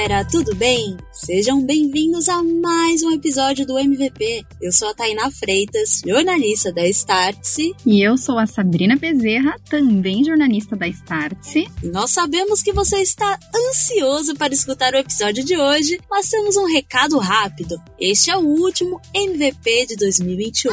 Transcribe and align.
galera, 0.00 0.24
tudo 0.24 0.54
bem? 0.54 0.96
Sejam 1.12 1.62
bem-vindos 1.62 2.26
a 2.30 2.42
mais 2.42 3.02
um 3.02 3.10
episódio 3.12 3.66
do 3.66 3.78
MVP. 3.78 4.46
Eu 4.58 4.72
sou 4.72 4.88
a 4.88 4.94
Tainá 4.94 5.30
Freitas, 5.30 6.00
jornalista 6.06 6.72
da 6.72 6.88
Startse. 6.88 7.74
E 7.84 8.00
eu 8.00 8.16
sou 8.16 8.38
a 8.38 8.46
Sabrina 8.46 8.96
Bezerra, 8.96 9.56
também 9.68 10.24
jornalista 10.24 10.74
da 10.74 10.88
Startse. 10.88 11.66
Nós 11.82 12.12
sabemos 12.12 12.62
que 12.62 12.72
você 12.72 12.96
está 13.02 13.38
ansioso 13.54 14.34
para 14.36 14.54
escutar 14.54 14.94
o 14.94 14.98
episódio 14.98 15.44
de 15.44 15.58
hoje, 15.58 16.00
mas 16.10 16.30
temos 16.30 16.56
um 16.56 16.64
recado 16.64 17.18
rápido. 17.18 17.78
Este 17.98 18.30
é 18.30 18.36
o 18.38 18.40
último 18.40 18.98
MVP 19.14 19.86
de 19.86 19.96
2021. 19.96 20.72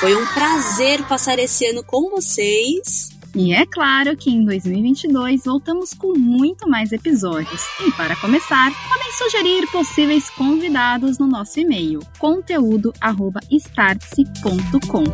Foi 0.00 0.14
um 0.14 0.26
prazer 0.26 1.02
passar 1.04 1.38
esse 1.38 1.64
ano 1.64 1.82
com 1.82 2.10
vocês 2.10 3.13
e 3.34 3.52
é 3.52 3.66
claro 3.66 4.16
que 4.16 4.30
em 4.30 4.44
2022 4.44 5.42
voltamos 5.44 5.92
com 5.92 6.16
muito 6.16 6.68
mais 6.68 6.92
episódios. 6.92 7.64
E 7.84 7.90
para 7.92 8.14
começar, 8.16 8.70
podem 8.88 9.10
sugerir 9.12 9.66
possíveis 9.70 10.30
convidados 10.30 11.18
no 11.18 11.26
nosso 11.26 11.58
e-mail 11.58 11.98
conteúdo@startse.com. 12.18 15.04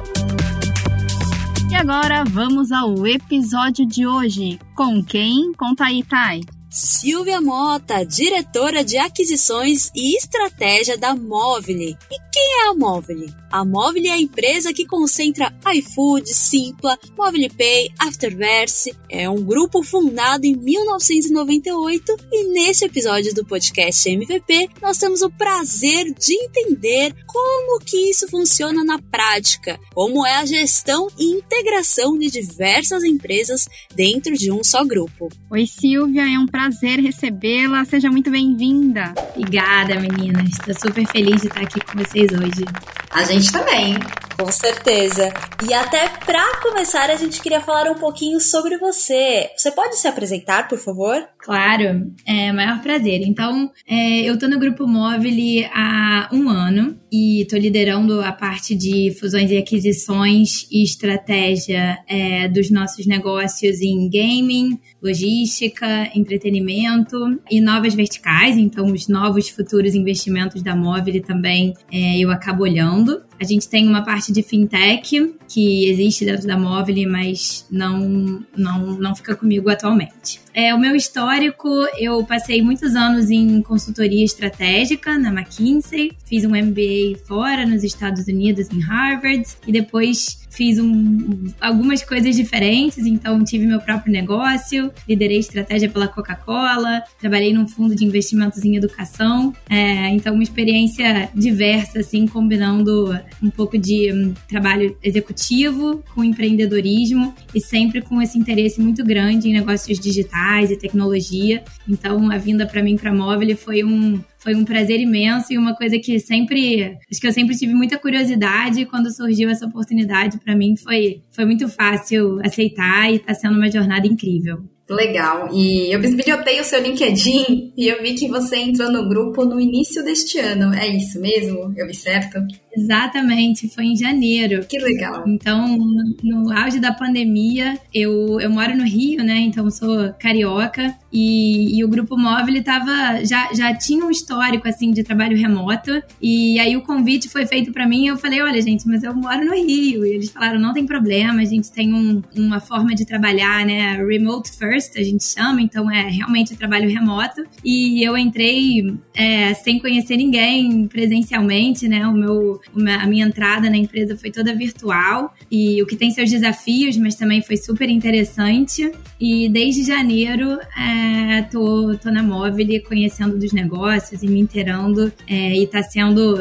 E 1.70 1.74
agora 1.74 2.24
vamos 2.24 2.70
ao 2.72 3.06
episódio 3.06 3.86
de 3.86 4.06
hoje. 4.06 4.58
Com 4.74 5.02
quem? 5.02 5.54
Conta 5.54 5.86
aí, 5.86 6.02
Thay. 6.02 6.42
Silvia 6.70 7.40
Mota, 7.40 8.04
diretora 8.04 8.84
de 8.84 8.96
aquisições 8.96 9.90
e 9.92 10.16
estratégia 10.16 10.96
da 10.96 11.16
Móvel. 11.16 11.80
E 11.80 11.96
quem 12.32 12.60
é 12.60 12.68
a 12.68 12.74
Móvel? 12.74 13.26
A 13.50 13.64
Móvel 13.64 14.04
é 14.04 14.10
a 14.10 14.20
empresa 14.20 14.72
que 14.72 14.86
concentra 14.86 15.52
iFood, 15.74 16.32
Simpla, 16.32 16.96
Móvel 17.18 17.50
Pay, 17.58 17.90
Afterverse. 17.98 18.94
É 19.08 19.28
um 19.28 19.42
grupo 19.42 19.82
fundado 19.82 20.46
em 20.46 20.54
1998 20.54 22.16
e 22.30 22.44
neste 22.52 22.84
episódio 22.84 23.34
do 23.34 23.44
podcast 23.44 24.08
MVP 24.08 24.70
nós 24.80 24.96
temos 24.98 25.22
o 25.22 25.30
prazer 25.30 26.14
de 26.14 26.34
entender 26.34 27.12
como 27.26 27.80
que 27.80 28.08
isso 28.08 28.28
funciona 28.28 28.84
na 28.84 29.00
prática, 29.00 29.76
como 29.92 30.24
é 30.24 30.36
a 30.36 30.46
gestão 30.46 31.08
e 31.18 31.32
integração 31.32 32.16
de 32.16 32.30
diversas 32.30 33.02
empresas 33.02 33.68
dentro 33.92 34.34
de 34.34 34.52
um 34.52 34.62
só 34.62 34.84
grupo. 34.84 35.28
Oi 35.50 35.66
Silvia, 35.66 36.22
é 36.22 36.38
um 36.38 36.46
prazer 36.46 36.59
recebê-la. 37.00 37.84
Seja 37.84 38.10
muito 38.10 38.30
bem-vinda. 38.30 39.14
Obrigada, 39.34 39.98
meninas. 39.98 40.50
Estou 40.50 40.74
super 40.74 41.06
feliz 41.06 41.40
de 41.40 41.48
estar 41.48 41.62
aqui 41.62 41.80
com 41.80 41.98
vocês 41.98 42.30
hoje. 42.32 42.64
A 43.10 43.24
gente 43.24 43.50
também. 43.50 43.96
Com 44.40 44.50
certeza. 44.50 45.30
E 45.68 45.74
até 45.74 46.08
para 46.08 46.62
começar, 46.62 47.10
a 47.10 47.14
gente 47.14 47.42
queria 47.42 47.60
falar 47.60 47.90
um 47.90 47.96
pouquinho 47.96 48.40
sobre 48.40 48.78
você. 48.78 49.50
Você 49.54 49.70
pode 49.70 49.98
se 49.98 50.08
apresentar, 50.08 50.66
por 50.66 50.78
favor? 50.78 51.28
Claro, 51.38 52.10
é 52.24 52.50
maior 52.50 52.80
prazer. 52.80 53.20
Então, 53.22 53.70
é, 53.86 54.22
eu 54.22 54.38
tô 54.38 54.48
no 54.48 54.58
Grupo 54.58 54.86
Móvel 54.86 55.30
há 55.74 56.30
um 56.32 56.48
ano 56.48 56.98
e 57.12 57.46
tô 57.50 57.56
liderando 57.58 58.22
a 58.22 58.32
parte 58.32 58.74
de 58.74 59.14
fusões 59.20 59.50
e 59.50 59.58
aquisições 59.58 60.66
e 60.70 60.82
estratégia 60.82 61.98
é, 62.08 62.48
dos 62.48 62.70
nossos 62.70 63.06
negócios 63.06 63.82
em 63.82 64.08
gaming, 64.08 64.80
logística, 65.02 66.10
entretenimento 66.14 67.38
e 67.50 67.60
novas 67.60 67.94
verticais. 67.94 68.56
Então, 68.56 68.86
os 68.86 69.06
novos 69.06 69.50
futuros 69.50 69.94
investimentos 69.94 70.62
da 70.62 70.74
Móvel 70.74 71.22
também 71.22 71.74
é, 71.92 72.18
eu 72.18 72.30
acabo 72.30 72.62
olhando. 72.62 73.22
A 73.40 73.44
gente 73.44 73.68
tem 73.68 73.88
uma 73.88 74.04
parte 74.04 74.30
de 74.32 74.42
fintech 74.42 75.34
que 75.48 75.88
existe 75.88 76.26
dentro 76.26 76.46
da 76.46 76.58
Móvel, 76.58 77.08
mas 77.08 77.66
não, 77.70 78.44
não, 78.54 78.98
não 78.98 79.16
fica 79.16 79.34
comigo 79.34 79.70
atualmente. 79.70 80.40
É, 80.52 80.74
o 80.74 80.78
meu 80.78 80.94
histórico, 80.94 81.68
eu 81.98 82.22
passei 82.24 82.60
muitos 82.60 82.94
anos 82.94 83.30
em 83.30 83.62
consultoria 83.62 84.24
estratégica 84.24 85.18
na 85.18 85.30
McKinsey, 85.30 86.12
fiz 86.26 86.44
um 86.44 86.50
MBA 86.50 87.18
fora 87.26 87.64
nos 87.64 87.82
Estados 87.82 88.26
Unidos, 88.26 88.68
em 88.70 88.80
Harvard, 88.80 89.44
e 89.66 89.72
depois 89.72 90.39
fiz 90.50 90.78
um, 90.78 91.46
algumas 91.60 92.02
coisas 92.02 92.36
diferentes, 92.36 93.06
então 93.06 93.42
tive 93.44 93.66
meu 93.66 93.80
próprio 93.80 94.12
negócio, 94.12 94.92
liderei 95.08 95.38
estratégia 95.38 95.88
pela 95.88 96.08
Coca-Cola, 96.08 97.02
trabalhei 97.18 97.52
num 97.52 97.66
fundo 97.66 97.94
de 97.94 98.04
investimentos 98.04 98.64
em 98.64 98.76
educação, 98.76 99.54
é, 99.68 100.08
então 100.08 100.34
uma 100.34 100.42
experiência 100.42 101.30
diversa, 101.34 102.00
assim, 102.00 102.26
combinando 102.26 103.18
um 103.42 103.50
pouco 103.50 103.78
de 103.78 104.12
um, 104.12 104.34
trabalho 104.48 104.96
executivo 105.02 106.02
com 106.14 106.24
empreendedorismo 106.24 107.34
e 107.54 107.60
sempre 107.60 108.02
com 108.02 108.20
esse 108.20 108.36
interesse 108.36 108.80
muito 108.80 109.04
grande 109.04 109.48
em 109.48 109.52
negócios 109.52 109.98
digitais 109.98 110.70
e 110.70 110.76
tecnologia. 110.76 111.62
Então 111.88 112.30
a 112.30 112.36
vinda 112.36 112.66
para 112.66 112.82
mim 112.82 112.96
para 112.96 113.14
móvel 113.14 113.56
foi 113.56 113.84
um 113.84 114.20
foi 114.40 114.54
um 114.54 114.64
prazer 114.64 114.98
imenso 114.98 115.52
e 115.52 115.58
uma 115.58 115.74
coisa 115.76 115.98
que 115.98 116.18
sempre, 116.18 116.96
acho 117.10 117.20
que 117.20 117.26
eu 117.26 117.32
sempre 117.32 117.56
tive 117.56 117.74
muita 117.74 117.98
curiosidade 117.98 118.86
quando 118.86 119.14
surgiu 119.14 119.50
essa 119.50 119.66
oportunidade 119.66 120.38
para 120.38 120.56
mim 120.56 120.76
foi 120.76 121.22
foi 121.30 121.44
muito 121.44 121.68
fácil 121.68 122.40
aceitar 122.44 123.12
e 123.12 123.16
está 123.16 123.34
sendo 123.34 123.56
uma 123.56 123.70
jornada 123.70 124.06
incrível. 124.06 124.64
Legal. 124.90 125.50
E 125.52 125.94
eu 125.94 126.00
bisbilhotei 126.00 126.60
o 126.60 126.64
seu 126.64 126.82
LinkedIn 126.82 127.72
e 127.76 127.86
eu 127.86 128.02
vi 128.02 128.14
que 128.14 128.26
você 128.26 128.56
entrou 128.56 128.90
no 128.90 129.08
grupo 129.08 129.44
no 129.44 129.60
início 129.60 130.02
deste 130.02 130.38
ano. 130.40 130.74
É 130.74 130.88
isso 130.88 131.20
mesmo? 131.20 131.72
Eu 131.76 131.86
vi 131.86 131.94
certo? 131.94 132.40
Exatamente, 132.76 133.68
foi 133.68 133.84
em 133.84 133.96
janeiro. 133.96 134.64
Que 134.66 134.78
legal. 134.78 135.24
Então, 135.28 135.76
no 136.22 136.52
auge 136.52 136.80
da 136.80 136.92
pandemia, 136.92 137.78
eu, 137.94 138.40
eu 138.40 138.50
moro 138.50 138.76
no 138.76 138.84
Rio, 138.84 139.22
né? 139.22 139.38
Então, 139.38 139.70
sou 139.70 140.12
carioca. 140.18 140.94
E, 141.12 141.76
e 141.78 141.84
o 141.84 141.88
Grupo 141.88 142.16
Móvel 142.16 142.62
tava, 142.62 143.24
já, 143.24 143.52
já 143.52 143.74
tinha 143.74 144.04
um 144.04 144.10
histórico, 144.10 144.68
assim, 144.68 144.92
de 144.92 145.02
trabalho 145.02 145.36
remoto. 145.36 146.02
E 146.22 146.58
aí 146.58 146.76
o 146.76 146.82
convite 146.82 147.28
foi 147.28 147.46
feito 147.46 147.72
para 147.72 147.86
mim 147.86 148.04
e 148.04 148.08
eu 148.08 148.16
falei, 148.16 148.40
olha, 148.40 148.60
gente, 148.60 148.86
mas 148.86 149.02
eu 149.02 149.14
moro 149.14 149.44
no 149.44 149.54
Rio. 149.54 150.06
E 150.06 150.14
eles 150.14 150.30
falaram, 150.30 150.60
não 150.60 150.72
tem 150.72 150.86
problema, 150.86 151.42
a 151.42 151.44
gente 151.44 151.70
tem 151.72 151.92
um, 151.92 152.22
uma 152.36 152.60
forma 152.60 152.94
de 152.94 153.04
trabalhar, 153.04 153.66
né? 153.66 153.96
Remote 153.96 154.50
first, 154.52 154.79
a 154.96 155.02
gente 155.02 155.24
chama. 155.24 155.60
Então, 155.60 155.90
é 155.90 156.08
realmente 156.08 156.56
trabalho 156.56 156.88
remoto. 156.88 157.42
E 157.64 158.02
eu 158.02 158.16
entrei 158.16 158.94
é, 159.14 159.54
sem 159.54 159.78
conhecer 159.78 160.16
ninguém 160.16 160.86
presencialmente, 160.86 161.88
né? 161.88 162.06
O 162.06 162.12
meu 162.12 162.60
a 163.00 163.06
minha 163.06 163.26
entrada 163.26 163.68
na 163.68 163.76
empresa 163.76 164.16
foi 164.16 164.30
toda 164.30 164.54
virtual 164.54 165.34
e 165.50 165.82
o 165.82 165.86
que 165.86 165.96
tem 165.96 166.10
seus 166.10 166.30
desafios, 166.30 166.96
mas 166.96 167.14
também 167.14 167.42
foi 167.42 167.56
super 167.56 167.88
interessante. 167.88 168.90
E 169.20 169.48
desde 169.48 169.84
janeiro 169.84 170.58
é, 170.76 171.42
tô, 171.42 171.94
tô 171.98 172.10
na 172.10 172.22
móvel 172.22 172.66
conhecendo 172.88 173.36
dos 173.36 173.52
negócios 173.52 174.22
e 174.22 174.26
me 174.26 174.40
inteirando 174.40 175.12
é, 175.28 175.56
e 175.56 175.66
tá 175.66 175.82
sendo 175.82 176.38